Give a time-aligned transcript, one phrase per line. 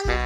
[0.00, 0.25] ม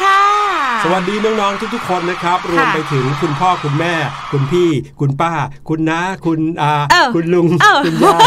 [0.00, 0.33] ค่ะ
[0.86, 3.94] สวัสดีน้องๆทุกๆ คนนะครับ รวมค่ะไปถึงคุณพ่อคุณแม่
[4.32, 4.70] คุณพี่
[5.00, 5.32] คุณป้า
[5.68, 8.26] คุณน้าคุณอาเออคุณลุงเออคุณยาย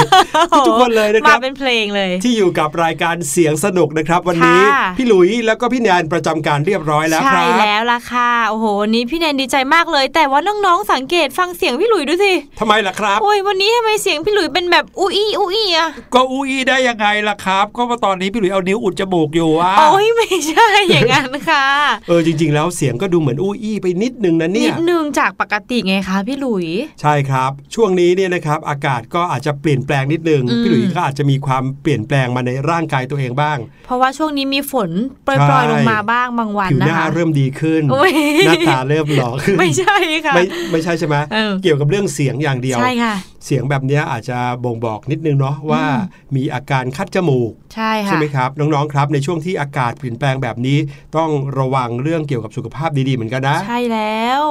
[0.67, 21.65] ทุกๆคนเลยนะคมารับเป็นเพลงเลย ที่อยู่กับรายการเสียงสนุกนะครับ วันนี้ค่ะพี่หลุยแล้วก็พี่แนนประจำการเรียบร้อยแล้วคใช่รับแล้วล่ะค่ะโอ้โหวันนี้พี่แนนดีใจมากเลย แต่ว่าน้องๆสังเกตฟังเสียงพี่หลุยดูสิทำไมล่ะครับโอ้ยวันนี้ทำไมเสียงพี่หลุยเป็นแบบอุ้ยอุ้ยอะก็อูอีได้ยังไงล่ะครับ ก็ว่าตอนนี้พี่หลุยเอานิ้วอุดจมูกอยู่อะโอ้ยไม่ใช่อย่างนั้นค่ะ
[22.07, 26.67] เออจริงๆ แล้วเสียงก็ดูเหมือนอูอีไปนิดนึงนะเนี่นิยดนึงจากปกติไงคะพี่หลุย
[27.01, 34.89] ใช่ครับ ช่วงนี้เนี่ยนะครับอากาศก็อาจจะเปลี่ยนแปลงนิดนึงอืมพี่หลุยก็อาจจะมีความเปลี่ยนแปลงมาในร่างกายตัวเองบ้าง เพราะว่าช่วงนี้มีฝน
[35.23, 38.11] โปรใช่ยๆลงมาบ้างบางวันผิวหนะน้าคะเริ่มดีขึ้นโอ้ย
[38.47, 43.15] หน้าตาเริ่มหล่อขึ้นไม่ใช่ค่ะไม่ไม่ใช่ใช่ไหมเออเกี่ยวกับเรื่องเสียงอย่างเดียวใช่ค่ะ
[43.47, 50.77] เสียงแบบเนี้ยอาจจะบ่งบอกนิดนึงเนาะว่าอืมมีอาการคัดจมูก ใช่ค่ะใช่ไหมครับน้องๆครับในช่วงที่อากาศเปลี่ยนแปลงแบบนี้
[51.17, 51.29] ต้อง
[51.59, 54.43] ระวังเรื่องเกี่ยวกับสุขภาพดีๆเหมือนกันนะ ใช่แล้ว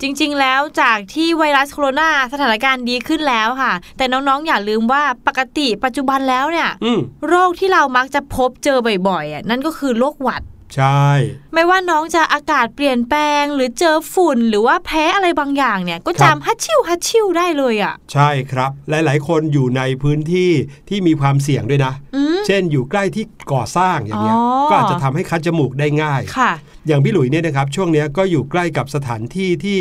[0.00, 8.78] จริง ๆ แล้วจากที่ไวรัสโคโรนาสถานการณ์ดีขึ้นแล้วค่ะ แต่น้อง ๆ อย่าลืมว่าปกติปัจจุบันแล้วเนี่ยอืมโรคที่เรามักจะพบเจอ
[9.08, 10.42] บ่อยๆอะนั่นก็คือโรคหวัด
[10.76, 11.06] ใช่
[11.54, 20.50] ไม่ว่าน้องจะอากาศเปลี่ยนแปลง หรือเจอฝุ่นหรือว่าแพ้อะไรบางอย่างเนี่ยก็จำฮัตชิวฮัตชิวได้เลยอะ ใช่ครับ หลาย ๆ คนอยู่ในพื้นที่
[20.88, 26.52] ที่มีความเสี่ยงด้วยนะอืมเช่นอยู่ใกล้ที่ก่อสร้างอย่างเงี้ยอ๋อก็อาจจะทำให้คัดจมูกได้ง่ายค่ะ
[26.86, 29.78] อย่างพี่หลุยเนี่ยนะครับ ช่วงเนี้ยก็อยู่ใกล้กับสถานที่ที่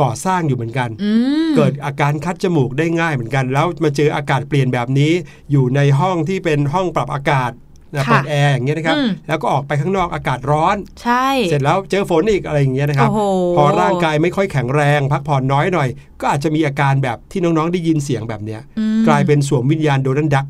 [0.00, 1.10] ก่อสร้างอยู่เหมือนกันอื
[1.48, 5.12] มเกิดอาการคัดจมูกได้ง่ายเหมือนกัน แล้วมาเจออากาศเปลี่ยนแบบนี้
[5.50, 7.50] อยู่ในห้องที่เป็นห้องปรับอากาศ
[7.96, 13.20] นะค่ะเปิดแอร์อย่างเงี้ยนะครับอืมแล้วก็ออกไปข้างนอกอากาศร้อน ใช่ เสร็จแล้วเจอฝนอีกอะไรอย่างเงี้ยนะครับโอ้โห
[13.56, 15.88] พอร่างกายไม่ค่อยแข็งแรง พักผ่อนน้อยหน่อย
[16.20, 20.46] ก็อาจจะมีอาการแบบที่น้องๆได้ยินเสียงแบบเนี้ยอืมกลายเป็นสวมวิญญาณโดนันดัก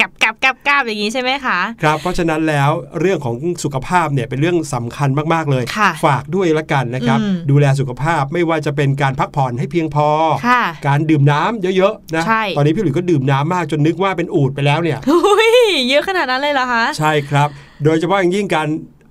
[0.00, 2.70] กับกับกับกับอย่างนี้ใช่ไหมคะครับ เพราะฉะนั้นแล้ว
[3.00, 10.08] เรื่องของสุขภาพเนี่ยเป็นเรื่องสำคัญมากๆเลยค่ะฝากด้วยละกันนะครับอืมดูแลสุขภาพไม่ว่าจะเป็นการพักผ่อนให้เพียงพอ
[10.48, 15.41] ค่ะการดื่มน้ำเยอะๆนะใช่ตอนนี้พี่หลุยส์ก็ดื่มน้ำมากจนนึกว่าเป็นอูดไปแล้วเนี่ยอุ้ย
[15.88, 17.48] เยอะขนาดนั้นเลยเหรอคะใช่ครับ
[17.84, 18.68] โดยเฉพาะอย่างยิ่งการ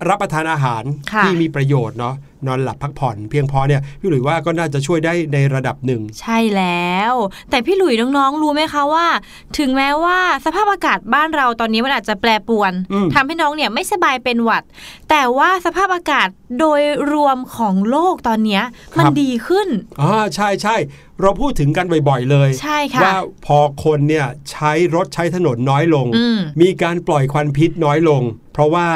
[0.08, 2.16] รับประทานอาหารค่ะที่มีประโยชน์เนาะ
[2.46, 7.12] นอนหลับพักผ่อนเพียงพอเนี่ยพี่หลุยส์ว่าก็น่าจะช่วยได้ในระดับหนึ่ง ใช่แล้ว
[7.50, 9.06] แต่พี่หลุยน้องๆ รู้ไหมคะว่า
[9.58, 14.62] ถึงแม้ว่าสภาพอากาศบ้านเราตอนนี้มันอาจจะแปรปรวนอืมทำให้น้องเนี่ยไม่สบายเป็นหวัด
[15.10, 16.28] แต่ว่าสภาพอากาศ
[16.60, 16.82] โดย
[17.12, 18.62] รวมของโลกตอนเนี้ย
[18.98, 19.68] มันดีขึ้น
[20.00, 20.76] อ่าใช่ใช่
[21.22, 23.16] เราพูดถึงกันบ่อยๆเลยใช่ค่ะว่า
[23.46, 28.22] พอคนเนี่ยใช้รถใช้ถนนน้อยลงอืมมีการปล่อยควันพิษน้อยลง
[28.52, 28.88] เพราะว่า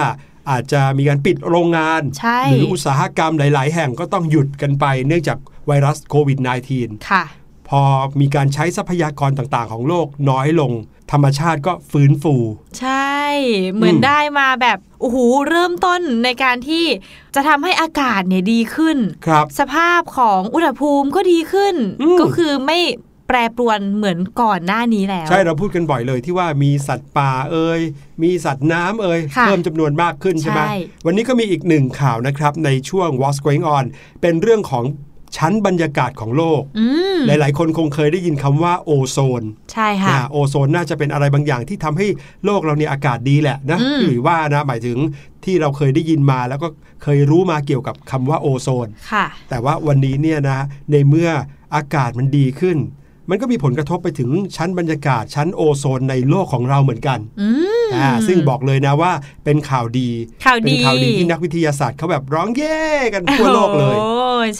[0.50, 6.38] อาจจะมีการปิดโรงงานใช่หรืออุตสาหกรรมหลาย ๆ แห่งก็ต้องหยุดกันไปเนื่องจากไวรัสโควิด
[6.74, 7.24] -19 ค่ะ
[7.68, 7.82] พอ
[8.20, 10.72] มีการใช้ทรัพยากรต่างๆ ของโลกน้อยลง
[11.12, 12.34] ธรรมชาติก็ฟื้นฟู
[12.80, 13.16] ใช่
[13.72, 15.18] เหมือนอืมได้มาแบบโอ้โห
[15.48, 16.84] เริ่มต้นในการที่
[17.34, 22.78] จะทำให้อากาศเนี่ยดีขึ้นครับ สภาพของอุณหภูมิก็ดีขึ้นอืมก็คือไม่
[23.28, 27.80] แปรปรวนเหมือนก่อนหน้านี้แล้ว ใช่เราพูดกันบ่อยเลยที่ว่ามีสัตว์ป่าเอ่ย
[28.22, 30.76] มีสัตว์น้ำเอ่ยค่ะเพิ่มจำนวนมากขึ้นใช่ไหมใช่
[31.06, 33.84] วันนี้ก็มีอีกหนึ่งข่าวนะครับในช่วง What's Going On
[34.20, 34.84] เป็นเรื่องของ
[35.36, 36.86] ชั้นบรรยากาศของโลกอื
[37.16, 39.42] มหลาย ๆ คนคงเคยได้ยินคำว่าโอโซน
[39.72, 42.06] ใช่ค่ะอ่าโอโซนน่าจะเป็นอะไรบางอย่างที่ทำให้
[42.44, 44.98] โลกเราเนี่ยอากาศดีแหละนะอืมหรือว่านะหมายถึง
[45.44, 46.68] ที่เราเคยได้ยินมาแล้วก็
[47.02, 50.58] เคยรู้มาเกี่ยวกับคำว่าโอโซนค่ะแต่ว่าวันนี้เนี่ยนะ
[50.92, 51.30] ในเมื่อ
[51.74, 52.76] อากาศมันดีขึ้น
[53.30, 57.48] มันก็มีผลกระทบไปถึงชั้นบรรยากาศชั้นโอโซนในโลกของเราเหมือนกันอื
[57.84, 59.12] มอ่าซึ่งบอกเลยนะว่า
[59.44, 60.08] เป็นข่าวดี
[60.44, 62.82] ข่าวดีเป็นข่าวดีที่นักวิทยาศาสตร์เขาแบบร้องเย่
[63.14, 64.10] กันทั่วโลกเลยโอ้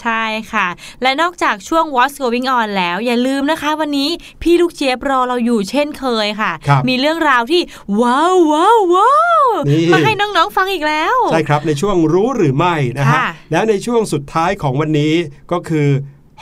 [0.01, 0.67] ใช่ค่ะ
[1.01, 4.09] และนอกจากช่วง What's Going On แล้วอย่าลืมนะคะ วันนี้
[4.41, 7.61] พี่ลูกเจี๊ยบรอเราอยู่เช่นเคยค่ะครับมีเรื่องราวที่
[8.01, 15.13] ว้าวว้าวว้าวนี่มาให้น้องๆฟังอีกแล้ว ใช่ครับในช่วงรู้หรือไม่นะฮะค่ะและในช่วงสุดท้ายของวันนี้
[15.51, 15.87] ก็คือ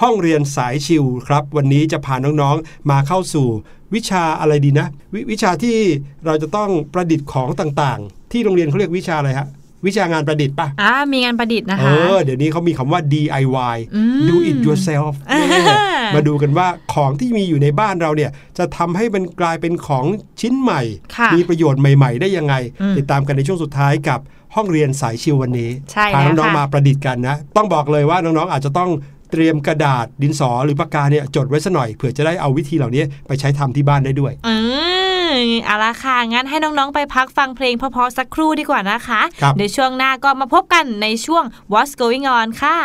[0.01, 3.47] ห้องเรียนสายชิวครับ วันนี้จะพาน้องๆ มาเข้าสู่
[3.93, 5.77] วิชาอะไรดีนะววิชาที่
[6.25, 9.47] เราจะต้องประดิษฐ์ของต่างๆ ที่โรงเรียนเขาเรียกวิชาอะไรฮะ
[9.85, 15.59] วิชางานประดิษฐ์ปะอ่ามีงานประดิษฐ์นะเอคะอเดี๋ยวนี้เขามีคำว่า DIY อืม do it yourself อ่าแน่
[16.15, 20.05] มาดูกันว่าของที่มีอยู่ในบ้านเราเนี่ย จะทำให้มันกลายเป็นของ
[20.41, 20.81] ชิ้นใหม่
[21.15, 24.19] ค่ะมีประโยชน์ใหม่ ๆ ได้ยังไงอืมติดตามกันในช่วงสุดท้ายกับ
[24.55, 28.89] ห้องเรียนสายชิววันนี้ใช่พาแล้วน้องค่ะๆมาประดิษฐ์กันนะ ต้องบอกเลยว่าน้องๆอาจจะต้อง
[29.31, 34.55] เตรียมกระดาษดินสอหรือปากกาเนี่ยจดไว้ซะหน่อยเผื่อจะได้เอาวิธีเหล่านี้ไปใช้ทำที่บ้านได้ด้วยอื
[35.37, 42.77] มเอาละค่ะ งั้นให้น้อง ๆ ไปพักฟังเพลงเพราะๆสักครู่ดีกว่านะคะครับเดี๋ยวช่วงหน้าก็มาพบกันในช่วง What's Going On ค่ะ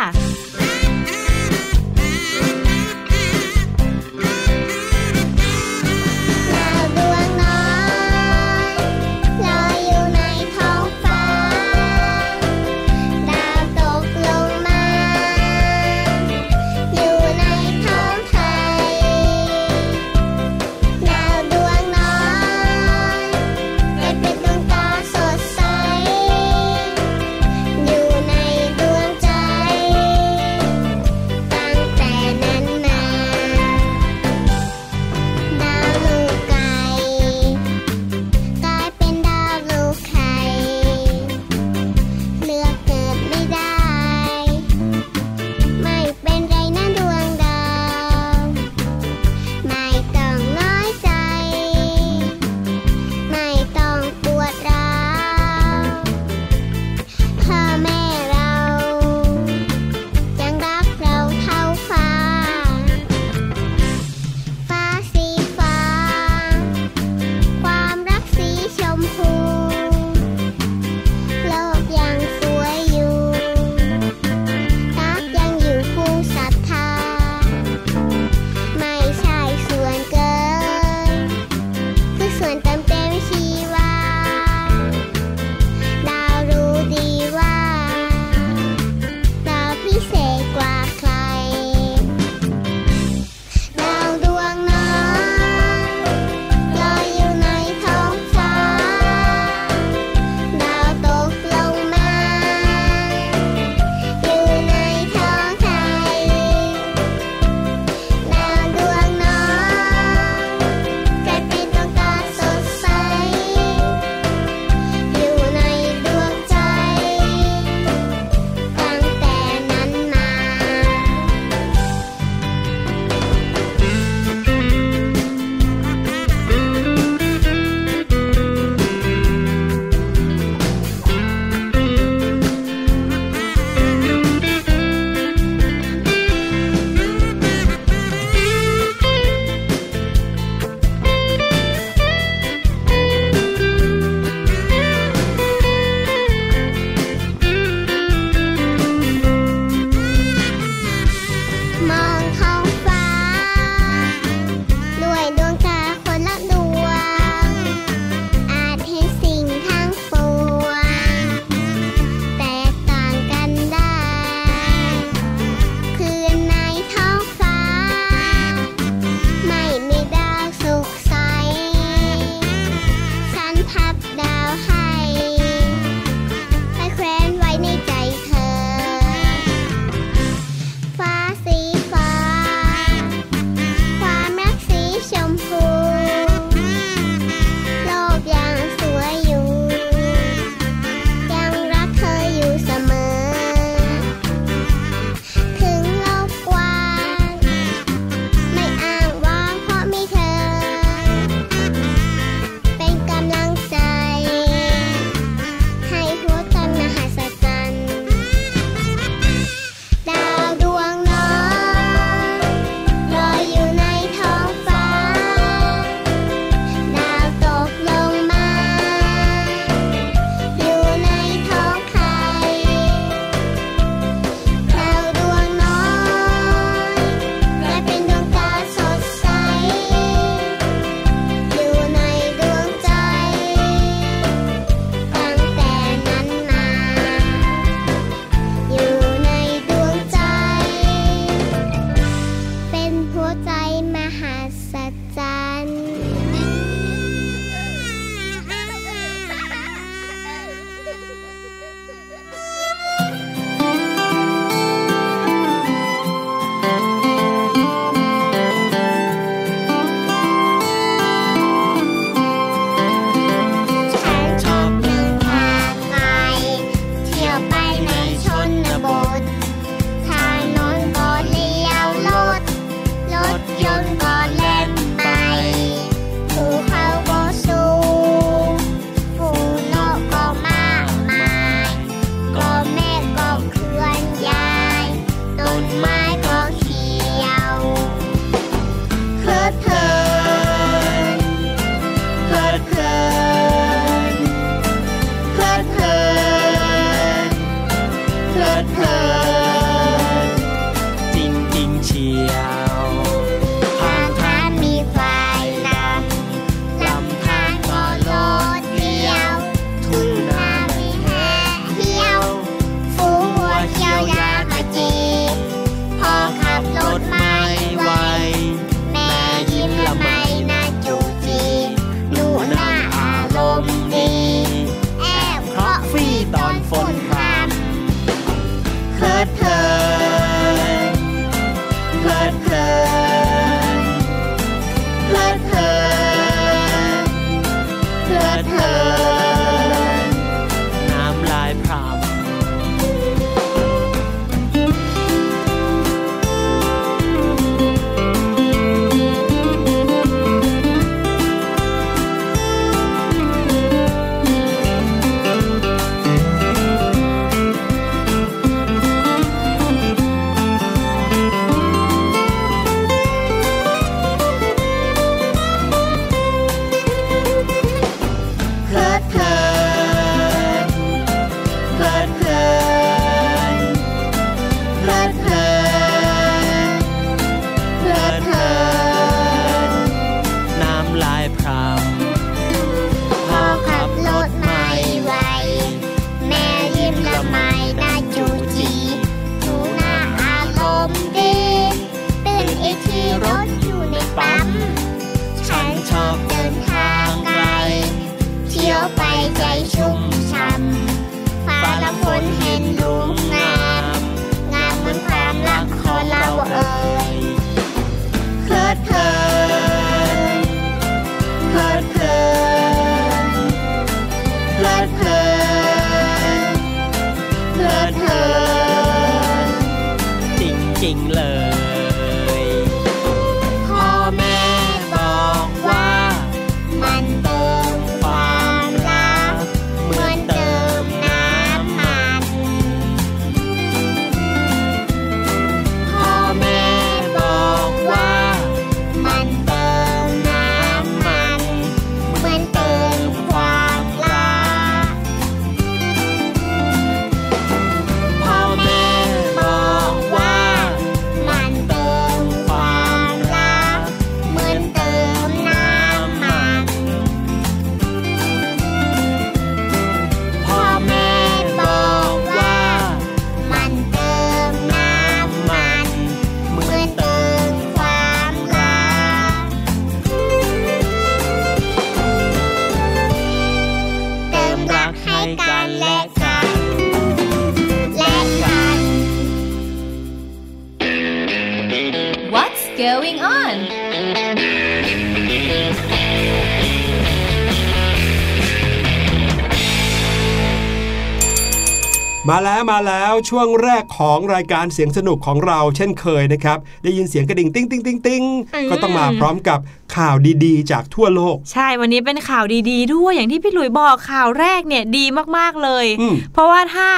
[492.45, 498.23] แล้วมาแล้วช่วงแรกของรายการเสียงสนุกของเราเช่นเคยนะครับ ได้ยินเสียงกระดิ่งติ้งติ้งติ้งติ้ง
[498.53, 499.59] อืมก็ต้องมาพร้อมกับ
[499.95, 505.05] ข่าวดีๆ จากทั่วโลก ใช่วันนี้เป็นข่าวดีๆ ด้วยอย่างที่พี่หลุยบอกข่าวแรกเนี่ยดี
[505.37, 506.89] มากๆเลยอืมเพราะว่าถ้า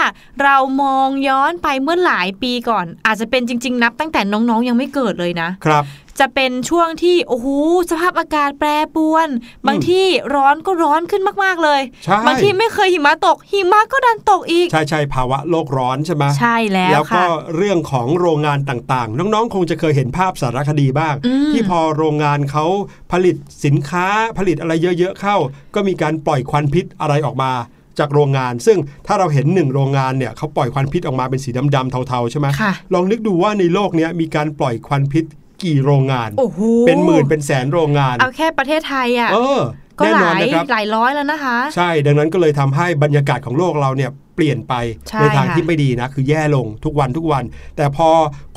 [0.43, 5.83] เรามองย้อนไปเมื่อหลายปีก่อน อาจจะเป็นจริง ๆ นับตั้งแต่น้องๆยังไม่เกิดเลยนะครับ
[6.19, 7.47] จะเป็นช่วงที่โอ้โห
[7.89, 9.27] สภาพอากาศแปรปรวน
[9.67, 22.65] บางที่ร้อนก็ร้อนขึ้นมาก ๆ เลยใช่บางที่ไม่เคยหิมะตก หิมะก็ดันตกอีก ใช่ใช่ภาวะโลกร้อนใช่ไหมใช่แล้วแล้วก็ค่ะเรื่องของโรงงานต่างๆ น้องๆ คงจะเคยเห็นภาพสารคดีบ้างอืมที่พอโรงงานเขา
[23.11, 25.37] ผลิตสินค้าผลิตอะไรเยอะ ๆ เข้า
[25.75, 27.51] ก็มีการปล่อยควันพิษอะไรออกมา
[27.99, 35.25] จากโรงงาน ซึ่งถ้าเราเห็นหนึ่งโรงงานเนี่ยเขาปล่อยควันพิษออกมาเป็นสีดำๆเทาๆใช่ไหมค่ะลองนึกดูว่าในโลกเนี้ยมีการปล่อยควันพิษ
[35.65, 39.61] กี่โรงงานโอ้โหเป็นหมื่นเป็นแสนโรงงาน เอาแค่ประเทศไทยอะเออ
[39.99, 44.73] ก็แน่หนอนลายนะครับหลายร้อยแล้วนะคะ ใช่ดังนั้นก็เลยทำให้บรรยากาศของโลกเราเนี่ย เปลี่ยนไป
[45.09, 47.43] ใช่ในทางค่ะที่ไม่ดีนะ คือแย่ลงทุกวันทุกวัน
[47.77, 48.09] แต่พอ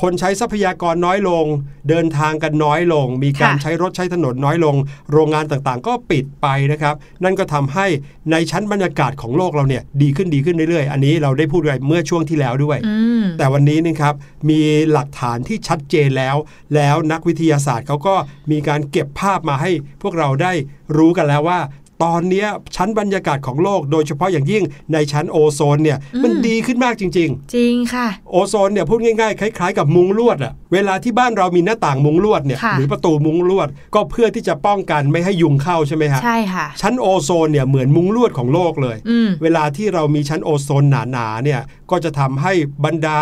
[0.03, 1.45] คนใช้ทรัพยากรน้อยลง
[1.89, 4.75] เดินทางกันน้อยลง มีการใช้รถใช้ถนนน้อยลง
[5.13, 7.87] โรงงานต่างๆ ก็ปิดไปนะครับ นั่นก็ทำให้
[8.31, 14.15] ในชั้นบรรยากาศของโลกเราเนี่ยดีขึ้นดีขึ้นเรื่อยๆ อันนี้เราได้พูดไปเมื่อช่วงที่แล้วด้วยอืมแต่วันนี้นะครับ
[14.51, 14.61] มี
[14.93, 16.37] หลักฐานที่ชัดเจนแล้ว
[16.75, 18.15] แล้วนักวิทยาศาสตร์เขาก็
[18.51, 19.71] มีการเก็บภาพมาให้
[20.03, 20.53] พวกเราได้
[20.97, 21.59] รู้กันแล้วว่า
[22.05, 42.53] ตอนเนี้ยชั้นบรรยากาศของโลก โดยเฉพาะอย่างยิ่งในชั้นโอโซนเนี่ยมันดีขึ้นมากจริงจริงค่ะๆโอโซนเนี่ยพูดง่ายๆ คล้ายๆ กับมุงลวดอะเวลาที่บ้านเรามีหน้าต่างมุงลวดเนี่ยค่ะหรือประตูมุงลวดก็เพื่อที่จะป้องกันไม่ให้ยุงเข้าใช่ไหมฮะใช่ค่ะชั้นโอโซนเนี่ยเหมือนมุงลวดของโลกเลยอืมเวลาที่เรามีชั้นโอโซนหนาๆเนี่ยก็จะทำให้
[42.85, 43.19] บรรดา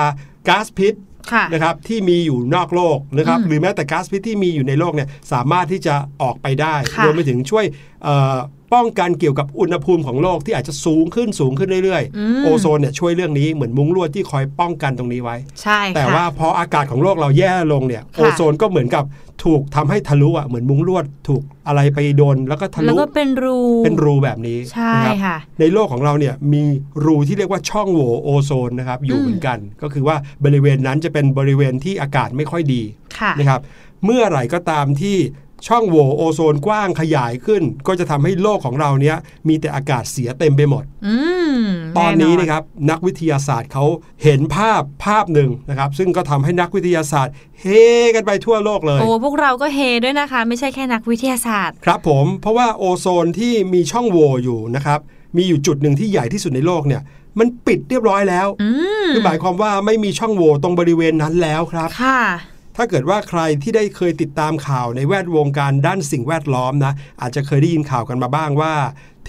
[0.49, 0.95] ก๊าซพิษ
[1.33, 7.65] ค่ะนะครับที่มีอยู่นอกโลกนะครับอืมหรือแม้แต่ก๊าซพิษที่มีอยู่ในโลกเนี่ยสามารถที่จะออกไปได้ค่ะรวมไปถึงช่วย
[8.05, 8.37] เอ่อ
[8.75, 19.05] ป้องกันเกี่ยวกับอุณหภูมิของโลกที่อาจจะสูงขึ้นสูงขึ้นเรื่อยอืมๆโอโซนเนี่ยช่วยเรื่องนี้เหมือนมุ้งลวดที่คอยป้องกันตรงนี้ไว้ ใช่ค่ะแต่ว่าพออากาศของโลกเราแย่ลงเนี่ยค่ะโอโซนก็เหมือนกับ
[19.45, 26.63] ถูกทำให้ทะลุอะเหมือนมุ้งลวดถูกอะไรไปโดน แล้วก็ทะแล้วลุก็เป็นรูเป็นรูแบบนี้ใช่นะครับค่ะในโลกของเราเนี่ยมี
[27.05, 32.83] รูที่เรียกว่าช่องโหว่โอโซนนะครับอยู่อืมเหมือนกัน ก็คือว่าบริเวณนั้นจะเป็นบริเวณที่อากาศไม่ค่อยดี
[33.19, 33.61] ค่ะนะครับ
[34.05, 35.17] เมื่อไหร่ก็ตามที่
[35.69, 39.17] ช่องโหว่โอโซนกว้างขยายขึ้น ก็จะทำให้โลกของเราเนี้ย
[39.49, 41.17] มีแต่อากาศเสียเต็มไปหมดอื
[41.57, 41.61] ม
[41.99, 43.85] ตอนนี้แนะครับนักวิทยาศาสตร์เขา
[44.23, 47.67] เห็นภาพภาพหนึ่งนะครับ ซึ่งก็ทำให้นักวิทยาศาสตร์ เฮ
[48.15, 55.01] กันไปทั่วโลกเลย โอ้พวกเราก็เฮด้วยนะคะ ไม่ใช่แค่นักวิทยาศาสตร์ ครับผมเพราะว่าโอโซนที่มีช่องโหว่อยู่นะครับ
[55.37, 57.03] มีอยู่จุดหนึ่งที่ใหญ่ที่สุดในโลกเนี่ย
[57.39, 58.69] มันปิดเรียบร้อยแล้วอื
[59.07, 62.21] มคือหมายความว่าไม่มีช่องโหว่ตรงบริเวณนั้นแล้วครับค่ะ
[62.77, 68.75] ถ้าเกิดว่าใครที่ได้เคยติดตามข่าวในแวดวงการด้านสิ่งแวดล้อมนะ อาจจะเคยได้ยินข่าวกันมาบ้างว่า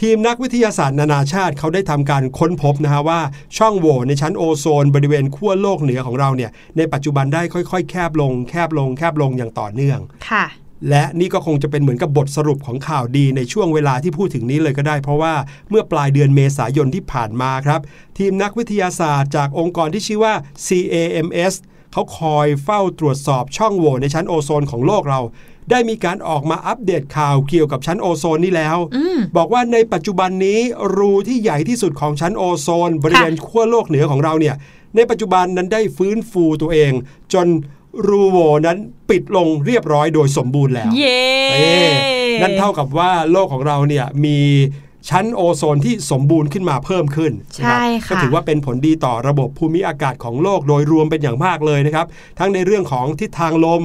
[0.02, 3.20] ทีมนักวิทยาศาสตร์นานาชาติเขาได้ทำการค้นพบนะฮะว่า
[3.58, 10.46] ช่องโหว่ในชั้นโอโซน บริเวณขั้วโลกเหนือของเราเนี่ย ในปัจจุบันได้ค่อยๆ แคบลง แคบลง แคบลงอย่างต่อเนื่องค่ะ
[10.90, 15.34] และนี่ก็คงจะเป็นเหมือนกับบทสรุปของข่าวดีในช่วงเวลาที่พูดถึงนี้เลยก็ได้ เพราะว่า
[15.70, 17.82] เมื่อปลายเดือนเมษายนที่ผ่านมาครับ
[18.18, 20.34] ทีมนักวิทยาศาสตร์จากองค์กรที่ชื่อว่า
[20.68, 21.54] CAMS
[21.96, 25.20] เขาคอยเฝ้าตรวจสอบช่องโหว่ในชั้นโอโซนของโลกเรา
[25.72, 30.60] ได้มีการออกมาอัปเดตข่าวเกี่ยวกับชั้นโอโซนนี้แล้วอืมบอกว่าในปัจจุบันนี้
[30.98, 34.56] รูที่ใหญ่ที่สุดของชั้นโอโซน บริเวณขั้วโลกเหนือของเราเนี่ย
[34.96, 36.92] ในปัจจุบันนั้นได้ฟื้นฟูตัวเอง
[37.34, 37.48] จน
[38.08, 38.78] รูโหวนั้น
[39.10, 41.20] ปิดลงเรียบร้อยโดยสมบูรณ์แล้ว เย้
[41.52, 41.92] เอ๊ะ
[42.42, 44.40] นั่นเท่ากับว่าโลกของเราเนี่ยมี
[45.10, 52.06] ชั้นโอโซนที่สมบูรณ์ขึ้นมาเพิ่มขึ้นนะใช่ครับค่ะก็ถือว่าเป็นผลดีต่อระบบภูมิอากาศของโลกโดยรวมเป็นอย่างมากเลยนะครับ
[52.40, 53.84] ทั้งในเรื่องของทิศทางลม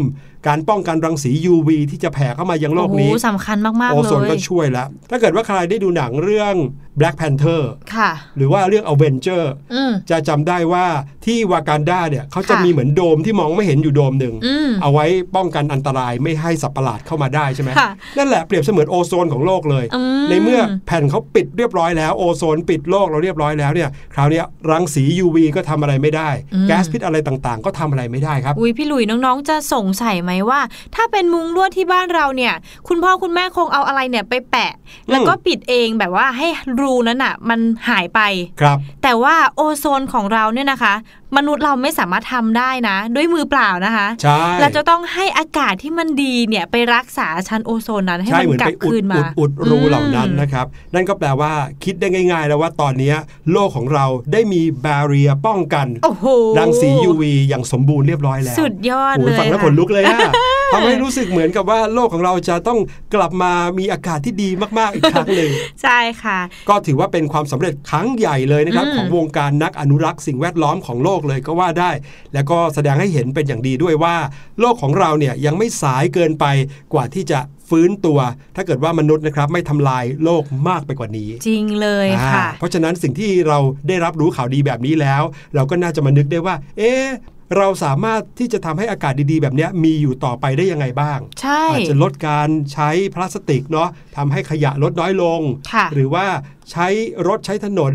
[0.48, 6.55] การป้องกันรังสี UV ที่จะแผ่เข้ามายังโลกนี้โอ้โหสำคัญมากโอๆเลโซนก็ยช่วยแล้ว ถ้าเกิดว่าใครได้ดูหนังเรื่อง
[6.98, 7.62] Black Panther
[7.94, 9.42] ค่ะหรือว่าเรื่อง Avenger
[9.74, 10.87] อืมจะจำได้ว่า
[11.26, 30.61] ที่วากันดาเนี่ยเขาจะค่ะมีเหมือนโดมที่มองไม่เห็นอยู่โดมหนึ่งอืมเอาไว้ป้องกันอันตรายไม่ให้สัตว์ประหลาดเข้ามาได้ใช่ไหมค่ะนั่นแหละเปรียบเสมือนโอโซนของโลกเลยอืมในเมื่อแผ่นเขาปิดเรียบร้อยแล้วโอโซนปิดโลกเราเรียบร้อยแล้วเนี่ยคราวเนี้ยรังสี UV ก็ทำอะไรไม่ได้อืมแก๊สพิษอะไรต่างๆ ก็ทำอะไรไม่ได้ครับอุ้ยพี่หลุยน้องๆจะสงสัยไหมว่า
[30.95, 32.55] ถ้าเป็นมุงลวดที่บ้านเราเนี่ย
[32.88, 34.73] คุณพ่อคุณแม่คงเอาอะไรเนี่ยไปแปะ
[35.11, 36.49] แล้วก็ปิดเองแบบว่าให้
[36.81, 38.21] รูนั้นอะ มันหายไป
[38.61, 40.95] ครับ แต่ว่าโอโซนของเราเนี่ยนะคะ
[41.37, 51.53] มนุษย์เราไม่สามารถทำได้นะ ด้วยมือเปล่านะคะใช่เราจะต้องให้อากาศที่มันดีเนี่ยไปรักษาชั้นโอโซนนั้นให้ใช่มันเหมือนกลัไปบอุคืดนอุมาดอุดรูอืมเหล่านั้นนะครับ นั่นก็แปลว่า
[51.85, 53.16] คิดได้ง่าย ๆ แล้วว่าตอนเนี้ย
[53.53, 56.27] โลกของเราได้มีบาเรียป้องกันโอ้โห
[56.59, 60.19] รังสี UV อย่างสมบูรณ์เรียบร้อยแล้ว สุดยอดโอ้เลยฟังแล้วค่ะขนลุกเลยอะ
[60.72, 62.78] ทำให้รู้สึกเหมือนกับว่าโลกของเราจะต้อง
[63.14, 65.50] กลับมามีอากาศที่ดีมากๆอีกครั้งหนึ่ง
[65.83, 71.90] ใช่ค่ะ ก็ถือว่าเป็นความสำเร็จครั้งใหญ่เลยนะครับอืมของวงการนักอนุรักษ์สิ่งแวดล้อมของโลกเลยก็ว่าได้
[72.35, 74.16] แล้วก็แสดงให้เห็นเป็นอย่างดีด้วยว่า
[74.61, 76.46] โลกของเราเนี่ยยังไม่สายเกินไป
[76.92, 78.18] กว่าที่จะฟื้นตัว
[78.56, 85.22] ถ้าเกิดว่ามนุษย์นะครับไม่ทำลายโลกมากไปกว่านี้ จริงเลยค่ะอ่าเพราะฉะนั้นสิ่งที่เราได้รับรู้ข่าวดีแบบนี้แล้ว
[85.54, 87.06] เราก็น่าจะมานึกได้ว่า เอ๊ะ
[87.59, 95.41] เราสามารถที่จะทำให้อากาศดีๆ แบบเนี้ยมีอยู่ต่อไปได้ยังไงบ้าง ใช่อาจจะลดการใช้พลาสติกเนาะทำให้ขยะลดน้อยลง
[95.73, 96.27] ค่ะหรือว่า
[96.71, 96.87] ใช้
[97.29, 97.93] รถใช้ถนน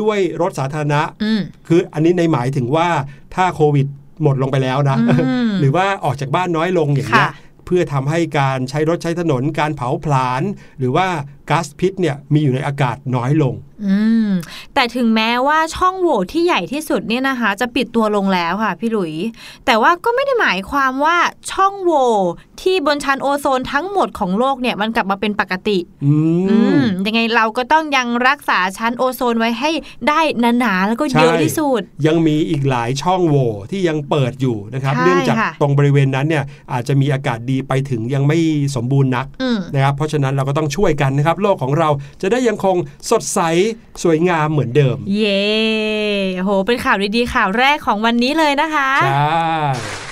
[0.00, 2.88] ด้วยรถสาธารณะอืมคืออันนี้ในหมายถึงว่า
[3.34, 3.86] ถ้าโควิด
[4.22, 5.14] หมดลงไปแล้วนะอื
[5.48, 7.32] มหรือว่าออกจากบ้านน้อยลงอย่างเงี้ยค่ะ
[7.66, 10.42] เพื่อทำให้การใช้รถใช้ถนนการเผาผลาญ
[10.78, 11.08] หรือว่า
[11.50, 13.54] ก๊าซพิษเนี่ยมีอยู่ในอากาศน้อยลง
[13.86, 14.30] อืม
[14.74, 19.14] แต่ถึงแม้ว่าช่องโหว่ที่ใหญ่ที่สุดเนี่ยนะคะ จะปิดตัวลงแล้วค่ะพี่หลุย
[19.66, 21.16] แต่ว่าก็ไม่ได้หมายความว่า
[21.52, 22.08] ช่องโหว่
[22.62, 26.12] ที่บนชั้นโอโซนทั้งหมดของโลกเนี่ยมันกลับมาเป็นปกติ อื
[26.50, 29.70] อืมมยังไงเราก็ต้องยังรักษาชั้นโอโซนไว้ให้
[30.08, 30.20] ได้
[30.58, 38.38] หนาๆแล้วก็ใช่เยอะที่สุด ยังมีอีกหลายช่องโหว่ที่ยังเปิดอยู่นะครับใช่เนื่องจากค่ะตรงบริเวณนั้นเนี่ยอาจจะมีอากาศดีไปถึงยังไม่
[38.76, 41.88] สมบูรณ์นักอืมนะครับ เพราะฉะนั้นเราก็ต้องช่วยกันนะครับโลกของเรา
[42.20, 42.76] จะได้ยังคง
[43.10, 43.40] สดใส
[44.02, 45.44] สวยงามเหมือนเดิม เย้
[46.42, 50.06] โห เป็นข่าวดีๆข่าวแรกของวันนี้เลยนะคะใช่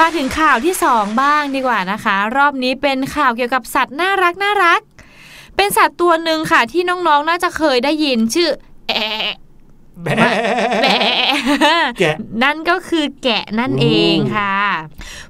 [0.00, 4.80] มาถึงข่าวที่สองบ้างดีกว่านะคะ รอบนี้เป็นข่าวเกี่ยวกับสัตว์น่ารักน่ารัก
[5.56, 8.50] เป็นสัตว์ตัวหนึ่งค่ะที่น้องๆน่าจะเคยได้ยินชื่อ
[8.88, 9.34] แอะ
[10.02, 10.14] แบะ
[10.82, 10.98] แบะ
[11.98, 14.56] แกะนั่นก็คือแกะนั่นเองค่ะ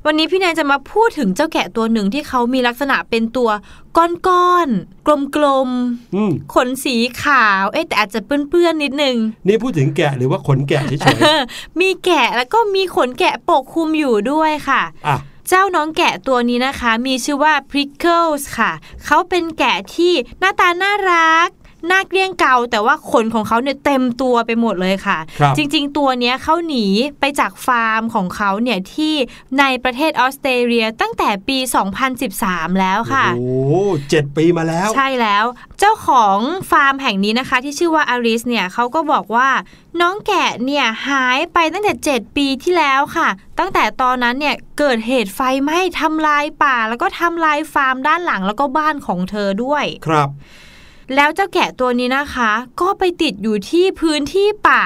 [0.04, 3.50] วันนี้พี่แนนจะมาพูดถึงเจ้าแกะตัวหนึ่งที่เขามีลักษณะเป็นตัว
[3.96, 5.08] ก้อนๆก
[5.42, 5.70] ลม
[6.14, 11.18] อืมๆขนสีขาว เอ๊ะแต่อาจจะเปื้อนๆนิดนึง นี่พูดถึงแกะหรือว่าขนแกะเฉย
[11.80, 15.16] มีแกะแล้วก็มีขนแกะปกคลุมอยู่ด้วยค่ะๆอะ
[15.48, 18.72] เจ้าน้องแกะตัวนี้นะคะ มีชื่อว่า Prickles ค่ะ
[19.04, 21.48] เขาเป็นแกะที่หน้าตาน่ารัก
[21.88, 26.86] หน้าเกลี้ยงเกาแต่ว่าขนของเขาเนี่ยเต็มตัวไปหมดเลยค่ะครับจริง ๆ ตัวเนี้ยเขาหนี
[27.20, 29.14] ไปจากฟาร์มของเขาเนี่ยที่
[29.58, 31.58] ในประเทศออสเตรเลียตั้งแต่ปี
[32.18, 33.74] 2013 แล้วค่ะโอ้โห
[34.10, 35.44] เจ็ดปีมาแล้ว ใช่แล้ว
[35.78, 36.38] เจ้าของ
[36.70, 39.48] ฟาร์มแห่งนี้นะคะ ที่ชื่อว่าอาริสเนี่ยเขาก็บอกว่า
[40.00, 50.30] น้องแกะเนี่ยหายไปตั้งแต่ 7 ปีที่แล้วค่ะ ตั้งแต่ตอนนั้นเนี่ยเกิดเหตุไฟไหม้ทำลายป่า แล้วก็ทำลายฟาร์มด้านหลังแล้วก็บ้านของเธอด้วย ครับ
[51.14, 54.84] แล้วเจ้าแกะตัวนี้นะคะ ก็ไปติดอยู่ที่พื้นที่ป่า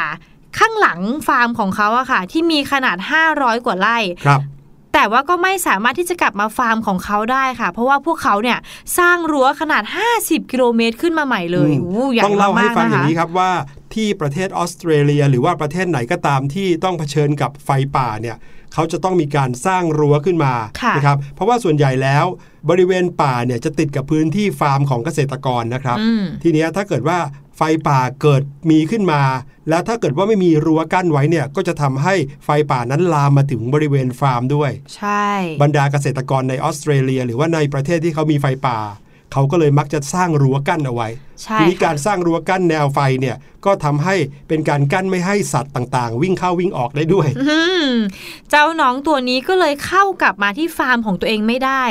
[0.58, 2.96] ข้างหลังฟาร์มของเขาอะค่ะ ที่มีขนาด
[3.32, 4.42] 500 กว่าไร่ครับ
[4.94, 8.58] แต่ว่าก็ไม่สามารถที่จะกลับมาฟาร์มของเขาได้ค่ะ เพราะว่าพวกเขาเนี่ย
[8.98, 9.82] สร้างรั้วขนาด
[10.18, 13.50] 50 กิโลเมตรขึ้นมาใหม่เลยอืมโอ้ใหญ่ต้องเล่าให้มากๆฟังนะอย่างคะนี้ครับว่า
[13.94, 18.36] ที่ประเทศออสเตรเลีย หรือว่าประเทศไหนก็ตามที่ต้องเผชิญกับไฟป่าเนี่ย
[18.74, 22.24] เขาจะต้องมีการสร้างรั้วขึ้นมาค่ะนะครับเพราะว่าส่วนใหญ่แล้ว
[22.70, 27.18] บริเวณป่าเนี่ยจะติดกับพื้นที่ฟาร์มของเกษตรกรนะครับอืมทีเนี้ยถ้าเกิดว่า
[27.56, 29.22] ไฟป่าเกิดมีขึ้นมา
[29.68, 35.28] แล้วถ้าเกิดว่าไม่มีรั้วกั้นไว้เนี่ยก็จะทำให้ไฟป่านั้นลามมาถึงบริเวณฟาร์มด้วย ใช่
[35.62, 38.78] บรรดาเกษตรกรในออสเตรเลีย หรือว่าในประเทศที่เขามีไฟป่า
[39.32, 41.27] เขาก็เลยมักจะสร้างรั้วกั้นเอาไว้ใช่
[41.58, 44.14] ทีนี้ค่ะการสร้างรั้วกั้นแนวไฟเนี่ยก็ทำให้
[44.48, 47.90] เป็นการกั้นไม่ให้สัตว์ต่างๆ วิ่งเข้าวิ่งออกได้ด้วยอืม
[48.50, 51.84] เจ้าน้องตัวนี้ก็เลยเข้ากลับมาที่ฟาร์มของตัวเองไม่ได้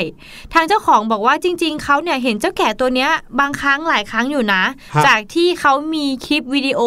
[0.53, 4.63] ทางเจ้าของบอกว่าจริง ๆเขาเนี่ยเห็นเจ้าแก่ตัวเนี้ย บางครั้งหลายครั้งอยู่นะ
[4.95, 6.81] ฮะจากที่เขามีคลิปวิดีโอ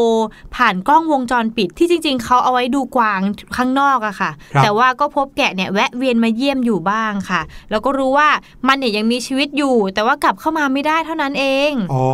[0.57, 3.20] ผ่านกล้องวงจรปิดที่จริง ๆเขาเอาไว้ดูกวาง
[3.57, 8.29] ข้างนอกอะค่ะครับแต่ว่าก็พบแกะเนี่ยแวะเวียนมาเยี่ยมอยู่บ้างค่ะ แล้วก็รู้ว่า
[8.66, 12.05] มันเนี่ยยังมีชีวิตอยู่ แต่ว่ากลับเข้ามาไม่ได้เท่านั้นเองอ๋อ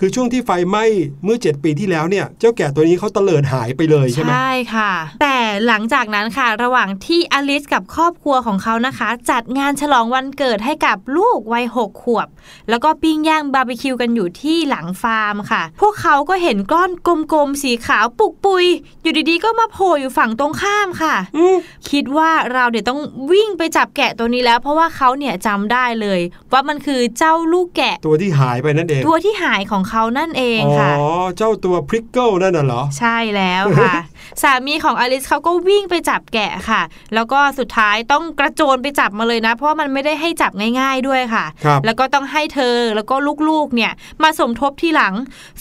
[0.00, 0.84] คือช่วงที่ไฟไหม้
[1.24, 12.28] เมื่อ 7 ปีที่แล้วเนี่ย เจ้าแก่ตัวนี้เขาเตลิดหายไปเลยใช่ไหมใช่ค่ะ แต่หลังจากนั้นค่ะ ระหว่างที่อลิสกับครอบครัวของเขานะคะ จัดงานฉลองวันเกิดให้กับลูกวัยหกขวบ
[12.68, 16.90] แล้วก็ปิ้งย่างบาร์บีคิวกันอยู่ที่หลังฟาร์มค่ะ พวกเขาก็เห็นก้อน
[17.32, 18.64] กลมๆสีขาวปุกปุย
[19.02, 21.56] อยู่ดีๆ ก็มาโผล่อยู่ฝั่งตรงข้ามค่ะอืม
[21.90, 23.00] คิดว่าเราเดี๋ยวต้อง
[23.32, 26.20] วิ่งไปจับแกะตัวนี้แล้ว เพราะว่าเขาเนี่ยจำได้เลย
[26.52, 30.92] ว่ามันคือเจ้าลูกแกะตัวที่หายไปนั่นเอง ตัวที่หายของเขานั่นเองอ๋อค่ะ
[31.36, 33.94] เจ้าตัวพิกเกิลส์นั่นน่ะเหรอ ใช่แล้วค่ะ
[34.42, 36.82] สามีของอลิสเขาก็วิ่งไปจับแกะค่ะ
[37.14, 43.14] แล้วก็สุดท้ายต้องกระโจนไปจับมาเลยนะ เพราะว่ามันไม่ได้ให้จับง่ายๆด้วยค่ะครับแล้วก็ต้องให้เธอแล้วก็
[43.48, 45.14] ลูกๆเนี่ยมาสมทบทีหลัง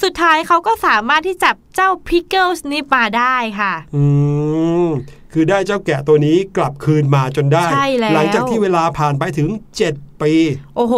[0.04, 4.04] สุดท้ายเขาก็สามารถที่จับเจ้าพิกเกิลส์นี้มาได้ค่ะ อื
[4.86, 4.88] ม
[5.34, 9.48] คือได้เจ้าแกะตัวนี้กลับคืนมาจนได้ใช่แล้วหลังจากที่เวลาผ่านไปถึง
[9.86, 10.36] 7 ปี
[10.76, 10.96] โอ้โห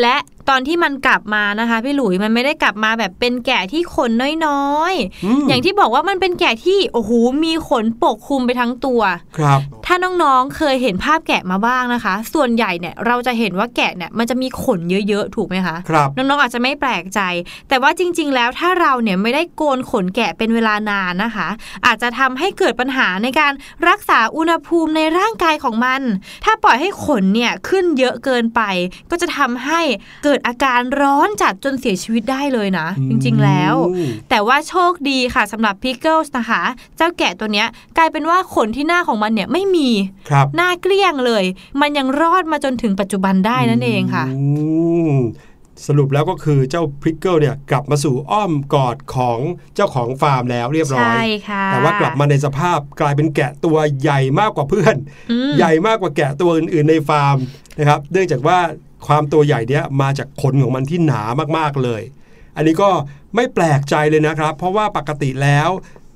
[0.00, 0.16] และ
[0.50, 4.10] ตอนที่มันกลับมานะคะ พี่หลุยมันไม่ได้กลับมาแบบเป็นแกะที่ขน
[4.46, 7.10] น้อยอืมๆอย่างที่บอกว่ามันเป็นแกะที่โอ้โห
[7.44, 9.00] มีขนปกคลุมไปทั้งตัว
[9.38, 17.20] ครับ ถ้าน้องๆเคยเห็นภาพแกะมาบ้างนะคะ ส่วนใหญ่เนี่ยเราจะเห็นว่าแกะเนี่ยมันจะมีขนเยอะๆถูกไหมคะครับน้องๆอาจจะไม่แปลกใจ
[17.68, 21.48] แต่ว่าจริง ๆ แล้วถ้าเราเนี่ยไม่ได้โกนขนแกะเป็นเวลานานนะคะ
[21.86, 23.52] อาจจะทำให้เกิดปัญหาในการ
[23.88, 26.00] รักษาอุณหภูมิในร่างกายของมัน
[26.44, 28.60] ถ้าปล่อยให้ขนเนี่ยขึ้นเยอะเกินไป
[29.10, 29.80] ก็จะทำให้
[30.24, 36.62] เกิดอาการร้อนจัดจนเสียชีวิตได้เลยนะ จริงๆแล้วอืมแต่ว่าโชคดีค่ะสำหรับพิกเกิลส์นะคะ
[36.96, 39.90] เจ้าแกะตัวเนี้ยกลายเป็นว่าขนที่หน้าของมันเนี่ยไม่มี
[40.30, 41.44] ครับหน้าเกลี้ยงเลย
[41.80, 44.44] มันยังรอดมาจนถึงปัจจุบันได้นั่นเองค่ะอื
[45.14, 45.16] ม
[45.86, 49.38] สรุปแล้วก็คือเจ้าพริกเกิลเนี่ยกลับมาสู่อ้อมกอดของ
[49.74, 54.96] เจ้าของฟาร์มแล้วเรียบร้อยใช่ค่ะแต่ว่ากลับมาในสภาพกลายเป็นแกะตัวใหญ่มากกว่าเพื่อน
[55.30, 57.36] อืมใหญ่มากกว่าแกะตัวอื่น ๆ ในฟาร์ม
[57.78, 58.58] นะครับ เนื่องจากว่า
[59.06, 61.22] ความตัวใหญ่เนี้ยมาจากขนของมันที่หนา
[61.58, 62.02] มากๆเลย
[62.56, 62.90] อันนี้ก็
[63.34, 65.68] ไม่แปลกใจเลยนะครับ เพราะว่าปกติแล้ว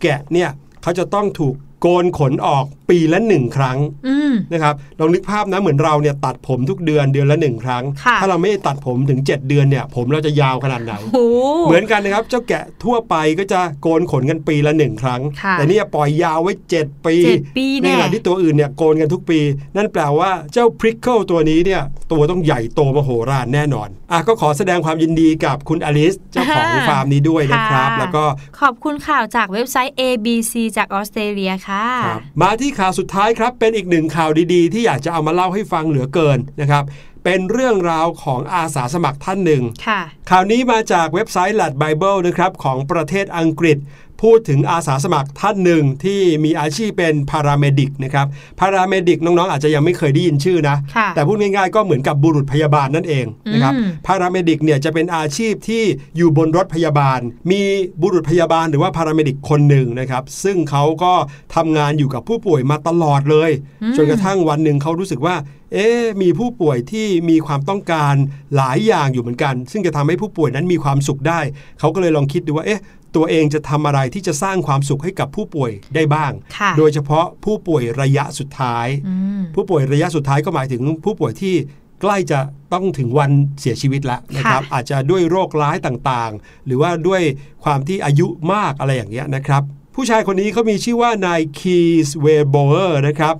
[0.02, 0.50] แกะเนี่ย
[0.82, 11.26] เขาจะต้องถูก โกนขนออกปีละหนึ่งครั้งอืมนะครับลองนึกภาพนะเหมือนเราเนี่ยตัดผมทุกเดือนเดือนละหนึ่งครั้งค่ะถ้าเราไม่ได้ตัดผมถึง 7 เดือนเนี่ย ผมเราจะยาวขนาดไหนโอ้
[11.66, 19.40] เหมือนกันนะครับ เจ้าแกะทั่วไปก็จะโกนขนกันปีละหนึ่งครั้งค่ะแต่เนี่ยปล่อยยาวไว้ 7 ปีเจ็ดปีในแน่ขณะที่ตัวอื่นเนี่ยโกนกันทุกปี
[19.76, 28.24] นั่นแปลว่าเจ้าพริกเกิลตัวนี้เนี่ยตัวต้องใหญ่โตมโหฬารแน่นอนอะก็ขอแสดงความยินดีกับคุณอลิสเจ้าของฟาร์มนี้ด้วยนะครับ แล้วก็
[28.60, 36.84] ขอบคุณข่าวจากเว็บไซต์ ABC จากออสเตรเลียค่ะค่ะครับมาที่ข่าวสุดท้ายครับ เป็นอีกหนึ่งข่าวดีๆ ที่อยากจะเอามาเล่าให้ฟังเหลือเกินนะครับ
[37.24, 43.78] เป็นเรื่องราวของอาสาสมัครท่านหนึ่งค่ะข่าวนี้มาจากเว็บไซต์ l a d Bible นะครับของประเทศอังกฤษ
[44.22, 48.26] พูดถึงอาสาสมัครท่านหนึ่งที่มีอาชีพเป็นพาราเมดิกนะครับ
[48.60, 55.82] paramedic น้องๆ อาจจะยังไม่เคยได้ยินชื่อนะค่ะแต่พูดง่ายๆก็เหมือนกับบุรุษพยาบาลนั่นเองนะครับอืม paramedic เนี่ยจะเป็นอาชีพที่
[56.16, 57.62] อยู่บนรถพยาบาล มี
[58.02, 61.12] บุรุษพยาบาลหรือว่า paramedic คนหนึ่งนะครับซึ่งเขาก็
[61.54, 63.50] ทำงานอยู่กับผู้ป่วยมาตลอดเลย
[63.96, 65.36] จนกระทั่งวันหนึ่งเขารู้สึกว่า
[65.74, 68.14] เอ๊ะมีผู้ป่วยที่มีความต้องการ
[68.56, 71.40] หลายอย่างอยู่เหมือนกัน ซึ่งจะทำให้ผู้ป่วยนั้นมีความสุขได้
[71.80, 72.80] เขาก็เลยลองคิดดูว่า เอ๊ะ
[73.16, 81.54] ตัวเองจะทำอะไรที่จะสร้างความสุขให้กับผู้ป่วยได้บ้างค่ะโดยเฉพาะผู้ป่วยระยะสุดท้ายอืมผู้ป่วยระยะสุดท้ายก็หมายถึงผู้ป่วยที่
[82.00, 82.40] ใกล้จะ
[82.72, 87.22] ต้องถึงวันเสียชีวิตแล้วนะครับค่ะอาจจะด้วยโรคร้ายต่างๆ หรือว่าด้วย
[87.64, 89.62] ความที่อายุมากอะไรอย่างเงี้ยนะครับ
[89.94, 93.34] ผู้ชายคนนี้เขามีชื่อว่านายคีสเวโบเออร์นะครับ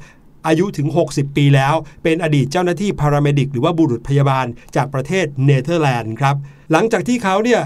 [0.46, 6.37] อายุถึง 60 ปีแล้ว เป็นอดีตเจ้าหน้าที่ paramedic หรือว่าบุรุษพยาบาลจากประเทศเนเธอร์แลนด์ครับ
[6.72, 7.62] หลังจากที่เขาเนี่ย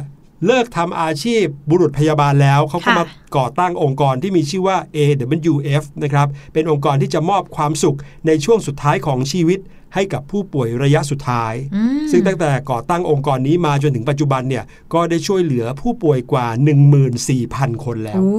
[0.46, 3.04] เลิกทำอาชีพบุรุษพยาบาลแล้ว เขาก็ค่ะมา
[3.36, 9.60] ก่อตั้งองค์กรที่มีชื่อว่า AWF นะครับ เป็นองค์กรที่จะมอบความสุขในช่วงสุดท้ายของชีวิต
[9.94, 16.46] ให้กับผู้ป่วยระยะสุดท้ายอืมซึ่งตั้งแต่ก่อตั้งองค์กรนี้มาจนถึงปัจจุบันเนี่ยก็ได้ช่วยเหลือผู้ป่วยกว่า
[17.14, 18.34] 14,000 คนแล้วโอ้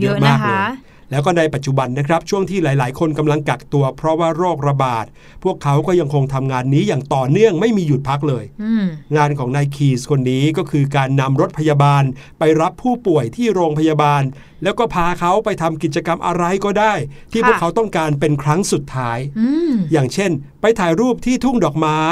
[0.00, 0.66] เยอะเยอะนะมากเลยคะ
[1.10, 5.06] แล้วก็ในปัจจุบันนะครับช่วงที่หลาย ๆ คนกำลังกักตัว เพราะว่าโรคระบาด
[5.44, 8.84] พวกเขาก็ยังคงทำงานนี้อย่างต่อเนื่องไม่มีหยุดพักเลยอืม
[9.16, 12.04] งานของนายคีสคนนี้ก็คือการนำรถพยาบาล
[12.38, 14.22] ไปรับผู้ป่วยที่โรงพยาบาล
[14.62, 16.94] แล้วก็พาเขาไปทำกิจกรรมอะไรก็ได้
[17.32, 22.02] ที่ค่ะพวกเขาต้องการเป็นครั้งสุดท้ายอืมอย่างเช่น ไปถ่ายรูปที่ทุ่งดอกไม้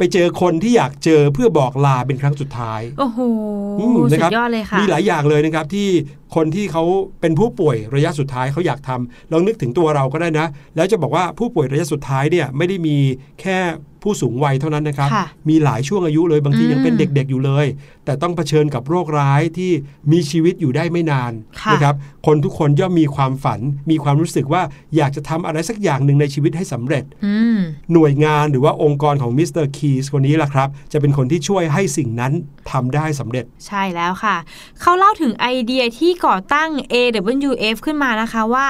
[0.00, 3.20] ไปเจอคนที่อยากเจอเพื่อบอกลาเป็นครั้งสุดท้ายโอ้โห
[3.80, 5.88] อืมสุนะครัดยอดเลยค่ะมีหลายอย่างเลยนะครับที่
[6.34, 6.84] คนที่เขา
[7.20, 12.96] เป็นผู้ป่วยระยะสุดท้ายเขาอยากทำลองนึกถึงตัวเราก็ได้นะ แล้วจะบอกว่าผู้ป่วยระยะสุดท้ายเนี่ยไม่ได้มี
[13.40, 13.58] แค่
[14.02, 17.66] ผู้สูงวัยเท่านั้นนะครับค่ะมีหลายช่วงอายุเลยบางทีอืมยังเป็นเด็กๆอยู่เลย
[18.04, 19.70] แต่ต้องเผชิญกับโรคร้ายที่
[20.12, 21.94] มีชีวิตอยู่ได้ไม่นานค่ะนะครับ
[22.26, 23.60] คนทุกคนย่อมมีความฝัน
[23.90, 24.62] มีความรู้สึกว่า
[24.96, 27.58] อยากจะทำอะไรสักอย่างหนึ่งในชีวิตให้สำเร็จอืม
[27.92, 32.32] หน่วยงานหรือว่าองค์กรของมิสเตอร์คีสคนนี้ล่ะครับ จะเป็นคนที่ช่วยให้สิ่งนั้น
[32.70, 34.36] ทำได้สำเร็จ ใช่แล้วค่ะ
[34.80, 38.68] เขาเล่าถึงไอเดียที่ก่อตั้ง AWF ขึ้นมานะคะว่า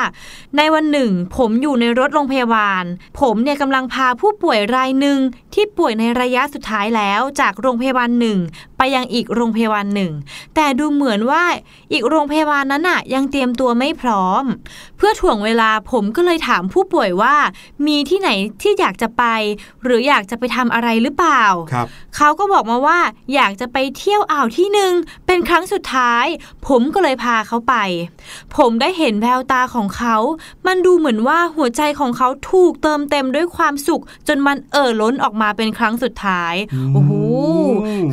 [0.57, 2.85] ในวันหนึ่ง ผมอยู่ในรถโรงพยาบาล
[3.21, 8.39] ผมเนี่ยกำลังพาผู้ป่วยรายหนึ่ง nhưng ที่ป่วยในระยะสุดท้ายแล้วจากโรงพยาบาลหนึ่ง
[8.79, 10.13] ไปยังอีกโรงพยาบาลหนึ่ง
[10.55, 11.45] แต่ดูเหมือนว่า
[11.93, 14.45] อีกโรงพยาบาลนั้นน่ะยังเตรียมตัวไม่พร้อม
[14.97, 17.37] เพื่อถ่วงเวลาผมก็เลยถามผู้ป่วยว่า
[17.87, 18.31] มีที่ไหน
[18.63, 19.25] ที่อยากจะไป
[19.85, 21.87] หรืออยากจะไปทำอะไรหรือเปล่าครับ
[22.17, 22.99] เขาก็บอกมาว่า
[23.35, 24.93] อยากจะไปเที่ยวอ่าวที่หนึ่ง
[25.27, 26.27] เป็นครั้งสุดท้าย
[26.67, 27.75] ผมก็เลยพาเขาไป
[28.57, 30.17] ผมได้เห็นแววตาของเขา
[30.67, 37.13] มันดูเหมือนว่าหัวใจของเขาถูกเติมเต็มด้วยความสุข จนมันเอ่อล้นออกมาเป็นครั้งสุดท้ายอืมโอ้โห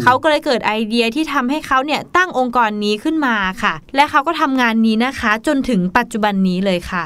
[0.03, 7.05] เขาก็เลยเกิดไอเดียที่ทำให้เขาเนี่ยตั้งองค์กรนี้ขึ้นมาค่ะ และเขาก็ทำงานนี้นะคะ จนถึงปัจจุบันนี้เลยค่ะ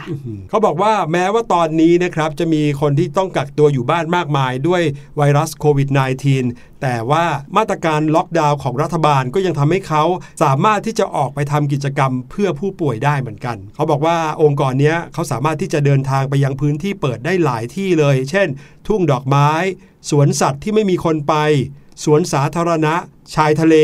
[0.49, 4.81] เขาบอกว่าแม้ว่าตอนนี้นะครับจะมีคนที่ต้องกักตัวอยู่บ้านมากมายด้วย
[5.17, 7.25] ไวรัสโควิด -19 แต่ว่า
[7.57, 10.03] มาตรการล็อกดาวน์ของรัฐบาลก็ยังทำให้เขา
[10.43, 18.47] สามารถที่จะออกไปทำกิจกรรมเพื่อผู้ป่วยได้เหมือนกัน เขาบอกว่าองค์กรเนี้ยเขาสามารถที่จะเดินทางไปยังพื้นที่เปิดได้หลายที่เลย เช่น
[18.87, 19.49] ทุ่งดอกไม้
[20.09, 21.35] สวนสัตว์ที่ไม่มีคนไป
[22.03, 22.93] สวนสาธารณะ
[23.35, 23.75] ชายทะเล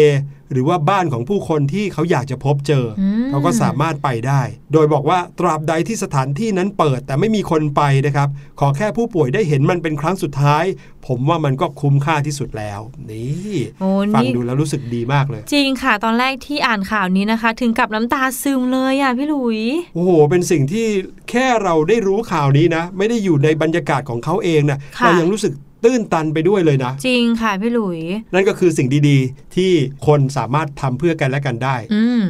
[0.51, 4.41] หรือว่าบ้านของผู้คนที่เขาอยากจะพบเจออมเขาก็สามารถไปได้
[4.73, 10.63] โดยบอกว่าตราบใดที่สถานที่นั้นเปิดแต่ไม่มีคนไปนะครับ ขอแค่ผู้ป่วยได้เห็นมันเป็นครั้งสุดท้าย
[11.07, 12.79] ผมว่ามันก็คุ้มค่าที่สุดแล้ว
[13.11, 19.59] นี่โอ้ฟังนี่ดูแล้วรู้สึกดีมากเลย จริงค่ะ ตอนแรกที่อ่านข่าวนี้นะคะ ถึงกับน้ำตาซึมเลยอะพี่หลุย
[19.95, 20.85] โอ้โหเป็นสิ่งที่
[21.29, 25.53] แค่เราได้รู้ข่าวนี้นะ ไม่ได้อยู่ในบรรยากาศของเขาเองนะค่ะเรายังรู้สึก
[25.83, 27.99] ตื้นตันไปด้วยเลยนะ จริงค่ะพี่หลุย
[28.33, 29.71] นั่นก็คือสิ่งดีๆ ที่
[30.07, 32.21] คนสามารถทำเพื่อกันและกันได้ อืม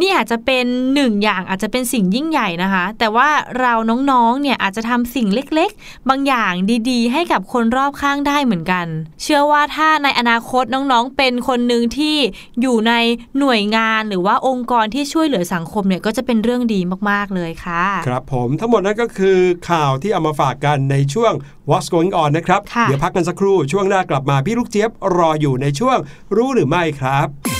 [0.00, 3.28] นี่อาจจะเป็นหนึ่งอย่างอาจจะเป็นสิ่งยิ่งใหญ่นะคะ แต่ว่า
[3.60, 3.74] เรา
[4.10, 6.52] น้องๆ เนี่ยอาจจะทำสิ่งเล็กๆ บางอย่าง
[6.90, 8.86] ดีๆ ให้กับคนรอบข้างได้เหมือนกัน
[9.22, 12.16] เชื่อว่าถ้าในอนาคตน้องๆ เป็นคนหนึ่งที่
[12.60, 12.92] อยู่ใน
[13.38, 16.80] หน่วยงานหรือว่าองค์กรที่ช่วยเหลือสังคมเนี่ยก็จะเป็นเรื่องดี
[17.10, 19.38] มากๆเลยค่ะ ครับผมทั้งหมดนั้นก็คือ
[19.70, 21.32] ข่าวที่เอามาฝากกันในช่วง
[21.70, 25.98] What's Going On นะครับค่ะเดี๋ยวพักกันสักครู่ช่วงหน้ากลับมาพี่ลูกเจี๊ยบรออยู่ในช่วง
[26.36, 27.57] รู้หรือไม่ครับ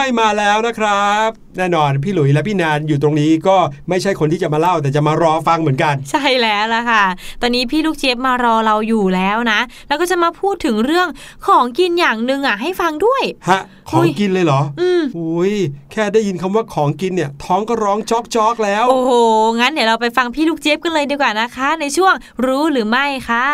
[0.00, 1.28] ไม่มาแล้วนะครับ
[1.58, 3.56] แน่นอนพี่หลุยและพี่แนนอยู่ตรงนี้ก็
[3.88, 7.04] ไม่ใช่คนที่จะมาเล่าแต่จะมารอฟังเหมือนกัน ใช่แล้วล่ะค่ะ
[7.40, 11.08] ตอนนี้พี่ลูกเจี๊ยบมารอเราอยู่แล้วนะ แล้วก็จะมาพูดถึงเรื่อง
[11.46, 15.54] ของกินอย่างหนึ่งอะให้ฟังด้วย ฮะ ของกินเลยเหรอ อืมอุ้ย
[15.92, 19.12] แค่ได้ยินคำว่าของกินเนี่ย ท้องก็ร้องจอกจอกๆแล้ว โอ้โห
[19.60, 22.14] งั้นเดี๋ยวเราไปฟังพี่ลูกเจี๊ยบกันเลยดีกว่านะคะ ในช่วง
[22.46, 23.46] รู้หรือไม่ค่ะ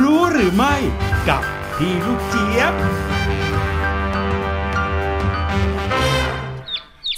[0.00, 0.74] รู้หรือไม่
[1.28, 1.42] กับ
[1.76, 2.74] พี่ลูกเจี๊ยบ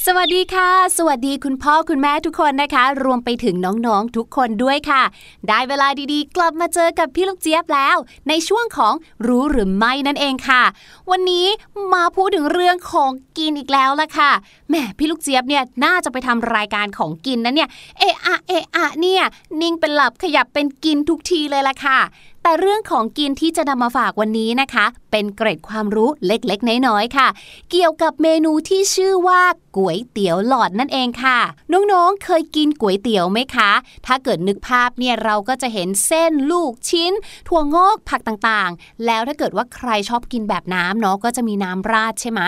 [0.08, 5.02] สวัสดีค่ะ สวัสดีคุณพ่อคุณแม่ทุกคนนะคะ รวมไปถึงน้องๆทุกคนด้วยค่ะ
[5.48, 7.96] ได้เวลาดีๆ กลับมาเจอกับพี่ลูกเจี๊ยบแล้ว
[8.28, 8.94] ในช่วงของ
[9.26, 10.62] รู้หรือไม่นั่นเองค่ะ
[11.10, 11.46] วันนี้
[11.94, 14.30] มาพูดถึงเรื่องของกินอีกแล้วละค่ะ
[14.68, 19.22] แหมพี่ลูกเจี๊ยบเนี่ยน่าจะไปทำรายการของกินนะเนี่ยเอะอะเอะอะเนี่ย
[19.60, 21.98] นิ่งเป็นหลับขยับเป็นกินทุกทีเลยละค่ะ
[22.46, 27.28] แต่เรื่องของกินที่จะนำมาฝากวันนี้นะคะ เป็นเกร็ดความรู้เล็กๆ น้อยๆค่ะ
[27.70, 29.42] เกี่ยวกับเมนูที่ชื่อว่า
[29.76, 31.38] ก๋วยเตี๋ยวหลอดนั่นเองค่ะ
[31.72, 33.70] น้องๆเคยกินก๋วยเตี๋ยวไหมคะ
[34.06, 37.12] ถ้าเกิดนึกภาพเนี่ยเราก็จะเห็นเส้นลูกชิ้น
[37.48, 42.40] ถั่วงอกผักต่างๆ แล้วถ้าเกิดว่าใครชอบกินแบบน้ำเนาะก็จะมีน้ำราดใช่ไหม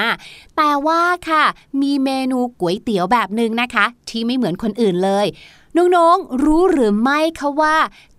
[0.56, 1.44] แต่ว่าค่ะ
[1.82, 5.28] มีเมนูก๋วยเตี๋ยวแบบหนึ่งนะคะ ที่ไม่เหมือนคนอื่นเลย
[5.76, 7.76] น้องๆ รู้หรือไม่คะว่า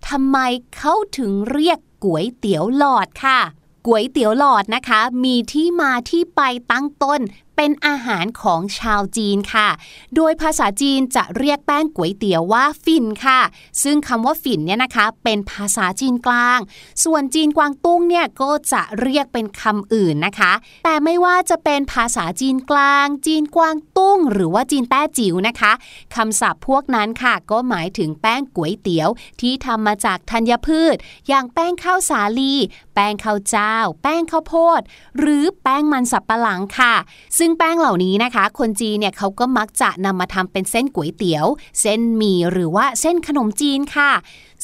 [0.08, 0.38] ทำไม
[0.76, 3.40] เขาถึงเรียกก๋วยเตี๋ยวหลอดค่ะ
[3.86, 6.40] ก๋วยเตี๋ยวหลอดนะคะ มีที่มาที่ไป
[6.70, 7.20] ตั้งต้น
[7.56, 9.68] เป็นอาหารของชาวจีนค่ะ
[10.16, 13.40] โดยภาษาจีนจะเรียกแป้งก๋วยเตี๋ยวว่าฝิ่นค่ะ
[13.82, 16.58] ซึ่งคำว่าฝิ่นเนี่ยนะคะ เป็นภาษาจีนกลาง
[17.04, 20.52] ส่วนจีนกวางตุ้งเนี่ยก็จะเรียกเป็นคำอื่นนะคะ
[20.84, 25.72] แต่ไม่ว่าจะเป็นภาษาจีนกลาง จีนกวางตุ้ง หรือว่าจีนแต้จิ๋วนะคะ
[26.16, 29.08] คำศัพท์พวกนั้นค่ะ ก็หมายถึงแป้งก๋วยเตี๋ยว
[29.40, 30.96] ที่ทำมาจากธัญพืช
[31.28, 32.54] อย่างแป้งข้าวสาลี
[32.94, 34.80] แป้งข้าวเจ้า แป้งข้าวโพด
[35.18, 36.94] หรือแป้งมันสับปะหลังค่ะ
[37.38, 41.46] ซึ่งแป้งเหล่านี้นะคะ คนจีนเนี่ยเขาก็มักจะนำมาทำเป็นเส้นก๋วยเตี๋ยว
[41.80, 44.10] เส้นหมี่หรือว่าเส้นขนมจีนค่ะ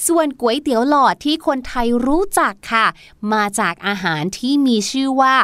[0.07, 2.87] ส่วนก๋วยเตี๋ยวหลอดที่คนไทยรู้จักค่ะ
[3.33, 5.35] มาจากอาหารที่มีชื่อว่า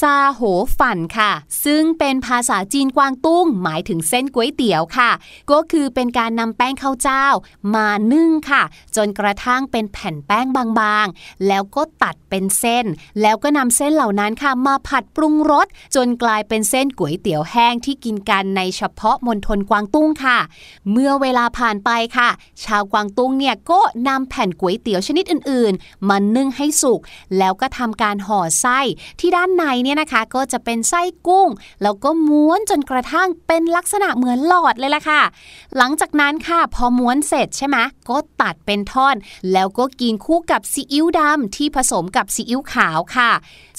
[0.00, 0.40] ซาโห
[0.78, 1.32] ฝันค่ะ
[1.64, 5.10] ซึ่งเป็นภาษาจีนกวางตุ้ง หมายถึงเส้นก๋วยเตี๋ยวค่ะ
[5.50, 7.26] ก็คือเป็นการนำแป้งข้าวเจ้า
[7.74, 8.62] มานึ่งค่ะ
[8.96, 12.86] จนกระทั่งเป็นแผ่นแป้งบางๆ แล้วก็ตัดเป็นเส้น
[13.20, 20.38] แล้วก็นำเส้นเหล่านั้นค่ะ มาผัดปรุงรสจนกลายเป็นเส้นก๋วยเตี๋ยวแห้งที่กินกันในเฉพาะมณฑลกวางตุ้งค่ะ
[20.90, 22.28] เมื่อเวลาผ่านไปค่ะ
[22.64, 27.00] ชาวกวางตุ้งเนี่ยก็นำแผ่นก๋วยเตี๋ยวชนิดอื่นๆมานึ่งให้สุก
[27.38, 28.80] แล้วก็ทำการห่อไส้
[29.20, 31.48] ที่ด้านในเนี่ยนะคะก็จะเป็นไส้กุ้ง
[31.82, 35.22] แล้วก็ม้วนจนกระทั่งเป็นลักษณะเหมือนหลอดเลยล่ะค่ะ
[35.76, 37.76] หลังจากนั้นค่ะพอม้วนเสร็จใช่ไหม
[38.08, 39.16] ก็ตัดเป็นท่อน
[39.52, 43.30] แล้วก็กินคู่กับซีอิ๊วดำที่ผสมกับซีอิ๊วขาวค่ะ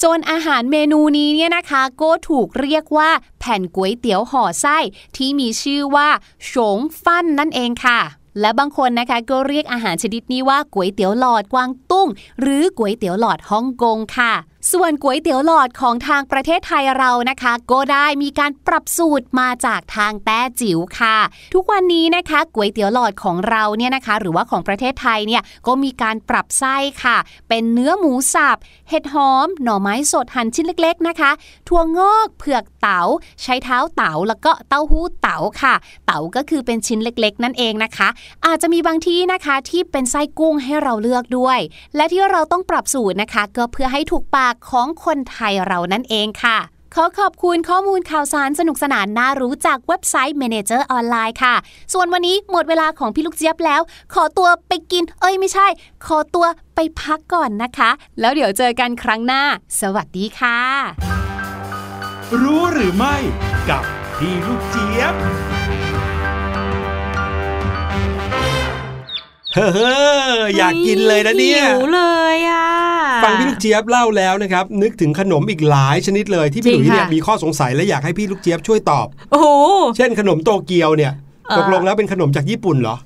[0.02, 3.10] จนอาหารเมนูนี้เนี่ยนะคะก็ถูกเรียกว่า
[3.40, 4.78] แผ่นก๋วยเตี๋ยวห่อไส้
[5.16, 6.08] ที่มีชื่อว่า
[6.44, 8.00] โฉงฟั่นนั่นเองค่ะ
[8.40, 12.08] และบางคนนะคะก็เรียกอาหารชนิดนี้ว่าก๋วยเตี๋ยวหลอดกวางตุ้ง
[12.40, 14.32] หรือก๋วยเตี๋ยวหลอดฮ่องกงค่ะ
[14.70, 21.16] ส่วนก๋วยเตี๋ยวหลอดของทางประเทศไทยเรานะคะ ก็ได้มีการปรับสูตรมาจากทางแต้จิ๋วค่ะ
[21.54, 27.16] ทุกวันนี้นะคะก๋วยเตี๋ยวหลอดของเราเนี่ยนะคะ หรือว่าของประเทศไทยเนี่ยก็มีการปรับไส้ค่ะ
[27.48, 28.58] เป็นเนื้อหมูสับ
[28.88, 31.30] เห็ดหอม หน่อไม้สดหั่นชิ้นเล็กๆนะคะ
[31.68, 33.02] ถั่วงอกเผือกเต๋า
[33.42, 35.74] ใช้เท้าเต๋าแล้วก็เต้าหู้เต๋าค่ะ
[36.06, 38.08] เต๋าก็คือเป็นชิ้นเล็กๆ นั่นเองนะคะ
[38.46, 41.58] อาจจะมีบางที่นะคะที่เป็นไส้กุ้งให้เราเลือกด้วย
[41.96, 46.58] และที่เราต้องปรับสูตรนะคะ ก็เพื่อให้ถูกปากของคนไทยเรานั่นเองค่ะ
[46.94, 51.54] ขอขอบคุณข้อมูลข่าวสารสนุกสนานน่ารู้จากเว็บไซต์ Manager ออนไลน์ค่ะ
[51.92, 53.80] ส่วนวันนี้หมดเวลาของพี่ลูกเจี๊ยบแล้ว
[54.14, 55.66] ขอตัวไปกิน เอ้ยไม่ใช่
[56.06, 57.90] ขอตัวไปพักก่อนนะคะ
[58.20, 59.42] แล้วเดี๋ยวเจอกันครั้งหน้า
[59.80, 60.58] สวัสดีค่ะ
[62.42, 63.16] รู้หรือไม่
[63.70, 63.82] กับ
[64.18, 65.14] พี่ลูกเจี๊ยบ
[69.54, 69.68] เฮ้
[70.38, 72.02] ออยากกินเลยนะเนี่ยหิวเล
[72.34, 72.66] ยอะ
[73.24, 79.48] ฟังพี่ลูกเจี๊ยบเล่าแล้วนะครับ นึกถึงขนมอีกหลายชนิดเลยที่พี่หลุยจริงเนี่ยค่ะมีข้อสงสัยและอยากให้พี่ลูกเจี๊ยบช่วยตอบโอ้โห
[79.96, 81.12] เช่นขนมโตเกียวเนี่ย
[81.48, 82.96] เออตกลงแล้วเป็นขนมจากญี่ปุ่นเหรอ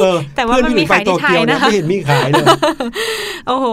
[0.00, 2.46] เออแต่ว่าเพื่อนมันพี่หลุมียไปขายโตที่ไทเกียยวเนี่ยนะคะไม่เห็นมีขายเลย
[3.48, 3.66] โอ้โห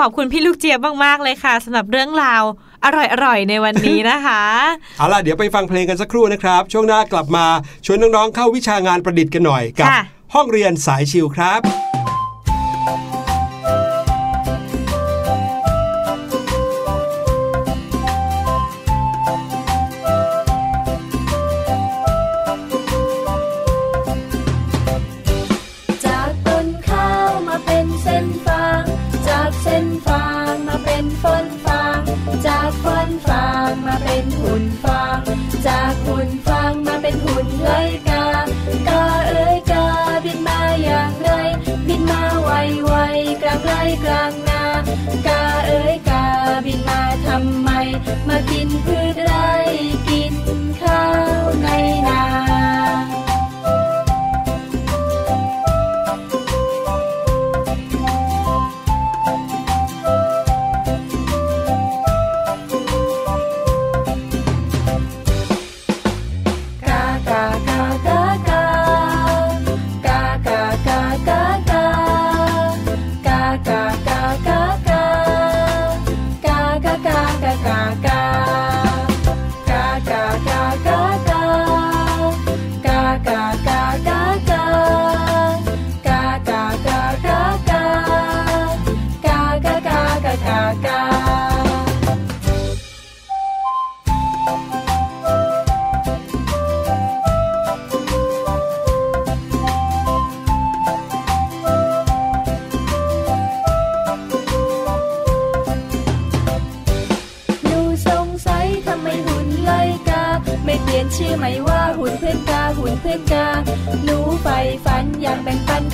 [0.00, 2.42] ขอบคุณพี่ลูกเจี๊ยบมากๆเลยค่ะสำหรับเรื่องราว
[2.84, 2.86] อ
[3.24, 4.42] ร่อยๆ ในวันนี้นะคะ
[4.98, 7.46] เอาล่ะ เดี๋ยวไปฟังเพลงกันสักครู่นะครับ ช่วงหน้ากลับมา
[7.86, 10.02] ชวนน้องๆเข้าวิชางานประดิษฐ์กันหน่อยกับค่ะ
[10.34, 11.83] ห้องเรียนสายชิวครับ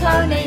[0.00, 0.39] Tony.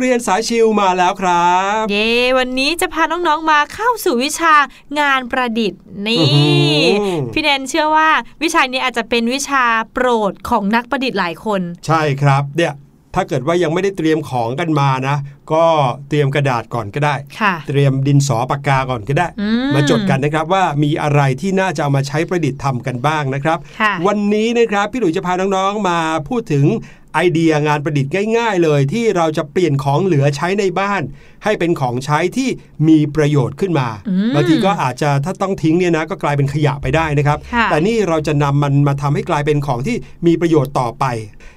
[0.00, 4.54] เรียนสายชิลมาแล้วครับ เย้วันนี้จะพาน้องๆมาเข้าสู่วิชา
[5.00, 8.08] งานประดิษฐ์นี่อื้อหือพี่แนนเชื่อว่า
[8.42, 12.74] วิชานี้อาจจะเป็นวิชาโปรดของนักประดิษฐ์หลายคน ใช่ครับเนี่ย
[13.14, 15.16] ถ้าเกิดว่ายังไม่ได้เตรียมของกันมานะ
[15.52, 15.64] ก็
[16.08, 26.66] เตรียมกระดาษก่อนก็ได้ค่ะเตรียมดินสอปากกาก่อนก็ได้อืมมาจดกันนะครับว่ามีอะไรที่น่าจะเอามาใช้ประดิษฐ์ทำกันบ้างนะครับค่ะวันนี้นะครับพี่หลุยจะพาน้องๆมาพูดถึง
[27.14, 31.02] ไอเดียงานประดิษฐ์ง่าย ๆ เลยที่เราจะเปลี่ยนของเหลือใช้ในบ้าน
[31.44, 32.48] ให้เป็นของใช้ที่
[32.88, 39.96] มีประโยชน์ขึ้นมาอืมบางทีก็อาจจะถ้าต้องทิ้งเนี่ยนะก็กลายเป็นขยะไปได้นะครับค่ะแต่นี่เราจะนำมันมาทำให้กลายเป็นของที่
[40.26, 41.04] มีประโยชน์ต่อไป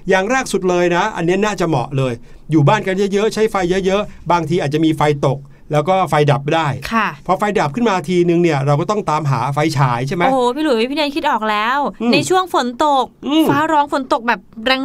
[0.08, 2.12] อย่างแรกสุดเลยนะ อันนี้น่าจะเหมาะเลย
[2.52, 5.38] อยู่บ้านกันเยอะๆ ใช้ไฟเยอะ ๆ บางทีอาจจะมีไฟตก
[5.72, 14.40] แล้วก็ไฟดับได้ค่ะพอไฟดับขึ้นมาทีนึงเนี่ยเราก็ต้องตามหาไฟฉายใช่ไหมโอ้โหพี่หลุยพี่แนนคิดออกแล้วอืมในช่วงฝนตกอืมฟ้าร้องฝนตกแบบ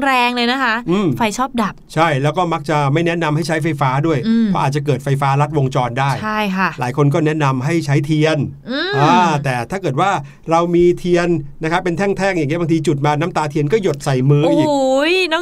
[0.06, 8.38] แรงๆเลยนะคะอืมไฟชอบดับ ใช่แล้วก็มักจะไม่แนะนำให้ใช้ไฟฟ้าด้วยอืมเพราะอาจจะเกิดไฟฟ้าลัดวงจรได้ใช่ค่ะ หลายคนก็แนะนำให้ใช้เทียน
[8.70, 10.12] อืมอ่าแต่ถ้าเกิดว่า
[10.52, 11.28] เรามีเทียน
[11.64, 14.74] นะครับเป็นแท่งๆอย่างเงี้ยบางทีจุดมาน้ำตาเทียนก็หยดใส่มือโอ้อีกโห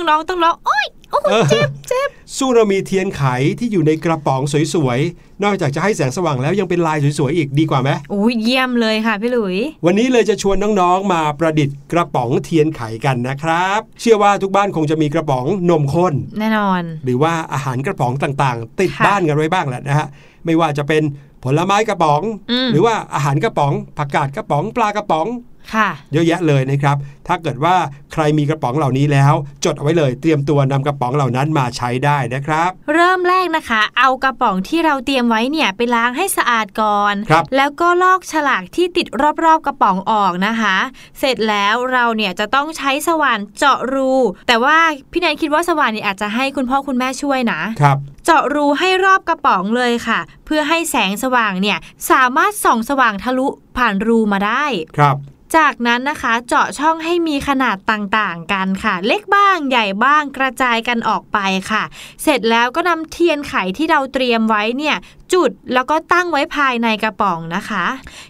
[0.10, 3.24] น้องๆต้องร้องโอ้ยโอ้โหเออเจ็บเจ็บสู้เรามีเทียนไข
[3.60, 4.42] ที่อยู่ในกระป๋อง
[4.74, 20.08] สวยๆ นอกจากจะให้แสงสว่างแล้วยังเป็นลายสวยๆ อีกดีกว่าไหมโอ้ยเยี่ยมเลยค่ะพี่หลุย วันนี้เลยจะชวนน้องๆ มาประดิษฐ์กระป๋องเทียนไขกันนะครับ เชื่อว่าทุกบ้านคงจะมีกระป๋องนมข้น แน่นอน หรือว่าอาหารกระป๋องต่างๆ ติดค่ะบ้านกันไว้บ้างแหละนะฮะ
[20.46, 21.04] ไม่ว่าจะเป็น
[21.46, 22.22] ผลไม้กระป๋อง
[22.52, 25.28] อืมหรือว่าอาหารกระป๋อง ผักกาดกระป๋อง ปลากระป๋อง
[25.76, 27.76] ค่ะเยอะแยะเลยนะครับ ถ้าเกิดว่า
[28.14, 29.34] ใครมีกระป๋องเหล่านี้แล้ว
[29.66, 39.08] จดเอาไว้เลย เตรียมตัวนำกระป๋องเหล่านั้นมาใช้ได้นะครับ เริ่มแรกนะคะ เอากระป๋องที่เราเตรียมไว้เนี่ยไปล้างให้สะอาดก่อนครับแล้วก็ลอกฉลากที่ติด
[39.44, 40.78] รอบๆกระป๋องออกนะคะ
[41.20, 44.12] เสร็จแล้วเราเนี่ยจะต้องใช้สว่านเจาะรู
[44.48, 44.78] แต่ว่า
[45.12, 51.78] พี่แนนคิดว่าสว่านเนี่ยอาจจะให้คุณพ่อคุณแม่ช่วยนะครับ เจาะรูให้รอบกระป๋องเลยค่ะ เพื่อให้แสงสว่างเนี่ย
[52.12, 53.48] สามารถส่องสว่างทะลุ
[53.78, 54.66] ผ่านรูมาได้
[54.98, 55.18] ครับ
[55.58, 61.38] จากนั้นนะคะเจาะช่องให้มีขนาดต่างๆกันค่ะ เล็กบ้างใหญ่บ้างกระจายกันออกไป
[61.72, 61.84] ค่ะ
[62.24, 64.96] เสร็จแล้วก็นำเทียนไขที่เราเตรียมไว้เนี่ย
[65.34, 67.86] จุดแล้วก็ตั้งไว้ภายในกระป๋องนะคะ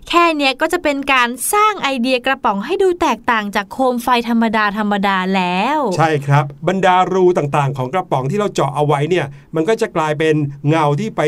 [0.10, 10.36] แค่เนี้ยก็จะเป็นการสร้างไอเดียกระป๋องให้ดูแตกต่างจากโคมไฟธรรมดาธรรมดาแล้ว ใช่ครับ บรรดารูต่างๆ ของกระป๋องที่เราเจาะเอาไว้เนี่ยมันก็จะกลายเป็น
[10.70, 11.22] เงาที่ไป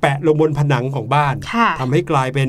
[0.00, 2.48] แปะลงบนผนังของบ้านค่ะทำให้กลายเป็น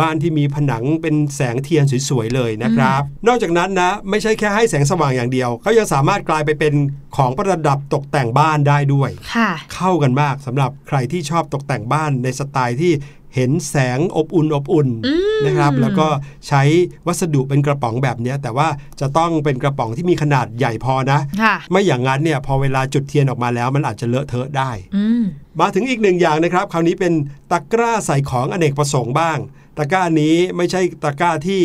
[0.00, 6.74] บ้านที่มีผนังเป็นแสงเทียนสวยๆเลยนะครับ นอกจากนั้นนะ ไม่ใช่แค่ให้แสงสว่างอย่างเดียวเขายังสามารถกลายไปเป็น
[7.16, 12.92] ของประดับตกแต่งบ้านได้ด้วยค่ะเข้ากันมากสำหรับใครที่ชอบตกแต่งบ้านในสไตล์ที่
[13.36, 16.06] เห็นแสงอบอุ่นอบอุ่นอืมนะครับ แล้วก็
[16.48, 16.62] ใช้
[17.06, 18.68] วัสดุเป็นกระป๋องแบบเนี้ยแต่ว่า
[19.00, 25.22] จะต้องเป็นกระป๋องที่มีขนาดใหญ่พอนะค่ะไม่อย่างนั้นเนี่ยพอเวลาจุดเทียนออกมาแล้ว มันอาจจะเลอะเทอะได้อืม
[25.60, 27.12] มาถึงอีกหนึ่งอย่างนะครับ คราวนี้เป็น
[27.50, 29.38] ตะกร้าใส่ของอเนกประสงค์บ้าง
[29.78, 31.62] ตะกร้านี้ไม่ใช่ตะกร้าที่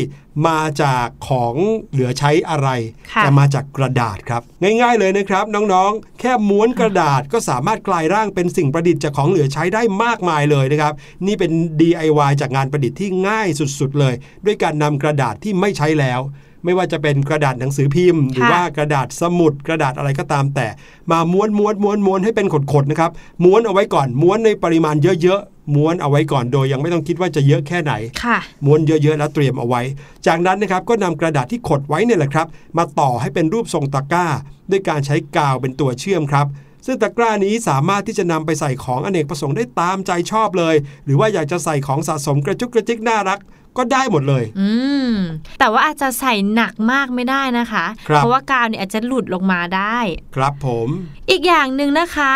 [0.48, 1.56] มาจากของ
[1.92, 2.70] เหลือใช้อะไร
[3.12, 10.94] ค่ะจะมาจากกระดาษครับ ง่ายๆเลยนะครับ น้องๆ แค่ม้วนกระดาษก็สามารถกลายร่างเป็นสิ่งประดิษฐ์จากของเหลือใช้ได้มากมายเลยนะครับ
[11.28, 11.52] นี่เป็น
[11.82, 13.48] DIY จากงานประดิษฐ์ที่ง่าย
[13.80, 14.14] สุดๆเลย
[14.46, 16.20] ด้วยการนำกระดาษที่ไม่ใช้แล้ว
[16.66, 20.68] ไม่ว่าจะเป็นกระดาษหนังสือพิมพ์ หรือว่ากระดาษสมุดกระดาษอะไรก็ตามแต่
[21.12, 23.12] มาม้วนม้วนม้วนม้วนให้เป็นขดๆนะครับ
[23.44, 27.94] ม้วนเอาไว้ก่อนม้วนในปริมาณเยอะๆม้วนเอาไว้ก่อนโดยยังไม่ต้องคิดว่าจะเยอะแค่ไหน
[28.24, 29.82] ค่ะม้วนเยอะๆแล้วเตรียมเอาไว้
[30.28, 32.48] จากนั้นนะครับก็นำกระดาษที่ขดไว้เนี่ยแหละครับ
[32.78, 34.28] มาต่อให้เป็นรูปทรงตะกร้า
[34.72, 36.48] ด้วยการใช้กาวเป็นตัวเชื่อมครับ
[36.86, 43.40] ซึ่งตะกร้านี้สามารถที่จะนำไปใส่ของอเนกประสงค์ได้ตามใจชอบเลย หรือว่าอยากจะใส่ของสะสมกระจุกกระจิกน่ารัก
[43.78, 44.70] ก็ได้หมดเลย อื
[45.10, 45.12] ม
[45.60, 49.98] แต่ว่าอาจจะใส่หนักมากไม่ได้นะคะครับเพราะว่ากาวเนี่ยอาจจะหลุดลงมาได้
[50.36, 50.88] ครับผม
[51.30, 52.32] อีกอย่างหนึ่งนะคะ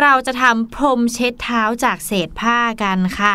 [0.00, 3.34] เราจะทำพรมเช็ดเท้าจากเศษผ้ากันค่ะ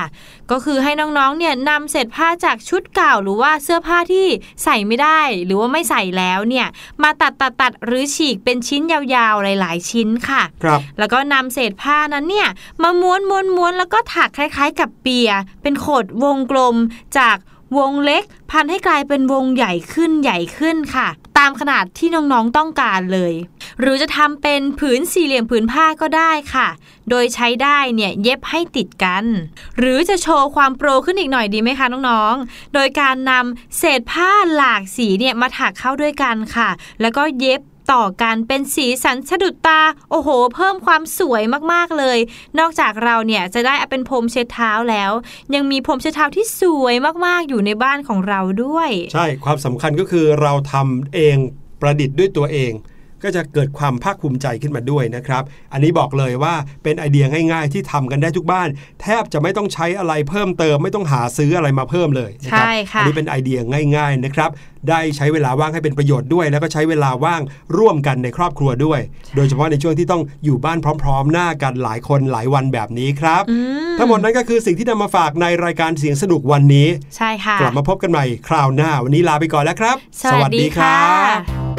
[0.51, 4.27] ก็คือให้น้องๆ เนี่ยนำเศษผ้าจากชุดเก่าหรือว่าเสื้อผ้าที่
[4.63, 6.67] ใส่ไม่ได้ หรือว่าไม่ใส่แล้วเนี่ย
[7.03, 12.49] มาตัดตัดตัดหรือฉีกเป็นชิ้นยาวๆ หลาย ๆ ชิ้นค่ะครับแล้วก็นำเศษผ้านั้นเนี่ย
[12.83, 15.29] มาม้วนม้วนม้วนแล้วก็ถักคล้ายๆ กับเปีย
[15.61, 16.75] เป็นโขดวงกลม
[17.17, 17.37] จาก
[17.77, 21.07] วงเล็กพันให้กลายเป็นวงใหญ่ขึ้นใหญ่ขึ้นค่ะ
[21.39, 23.33] ตามขนาดที่น้องๆต้องการเลย
[23.79, 26.67] หรือจะทำเป็นผืนสี่เหลี่ยมผืนผ้าก็ได้ค่ะ
[27.09, 29.25] โดยใช้ได้เนี่ยเย็บให้ติดกัน
[29.77, 36.69] หรือจะโชว์ความโปรขึ้นอีกหน่อยดีไหมคะน้องๆ โดยการนำเศษผ้าหลากสีเนี่ยมาถักเข้าด้วยกันค่ะ
[37.01, 37.61] แล้วก็เย็บ
[37.93, 39.81] ต่อกันเป็นสีสันสะดุดตา
[40.11, 42.17] โอ้โห เพิ่มความสวยมากๆเลย
[42.59, 45.11] นอกจากเราเนี่ยจะได้เป็นพรมเช็ดเท้าแล้ว
[45.55, 51.37] ยังมีพรมเช็ดเท้าที่สวยมากๆอยู่ในบ้านของเราด้วย ใช่ความสำคัญก็คือเราทำเอง
[51.81, 52.71] ประดิษฐ์ด้วยตัวเอง
[53.23, 55.43] ก็จะเกิดความภาคภูมิใจขึ้นมาด้วยนะครับ
[55.73, 56.53] อันนี้บอกเลยว่า
[56.83, 58.67] เป็นไอเดียง่ายๆ ที่ทำกันได้ทุกบ้าน
[59.01, 63.59] แทบจะไม่ต้องใช้อะไรเพิ่มเติมไม่ต้องหาซื้ออะไรมาเพิ่มเลยนะครัใช่ค่ะอันี้เป็นไอเดีย
[63.95, 64.49] ง่าย ๆนะครับ
[64.89, 67.41] ได้ใช้เวลาว่างให้เป็นประโยชน์ด้วย แล้วก็ใช้เวลาว่าง
[67.77, 68.99] ร่วมกันในครอบครัวด้วย
[69.35, 73.57] โดยเฉพาะในช่วงที่ต้องอยู่บ้านพร้อม ๆ หน้ากันหลายคนหลายวันแบบนี้ครับอื
[73.93, 79.95] มทั้งหมดนั้นก็คือสิ่งที่นำมาฝากในรายการเสียงสนุกวันนี้ ใช่ค่ะ กลับมาพบกันใหม่คราวหน้า วันนี้ลาไปก่อนแล้วครับ
[80.31, 81.78] สวัสดีค่ะ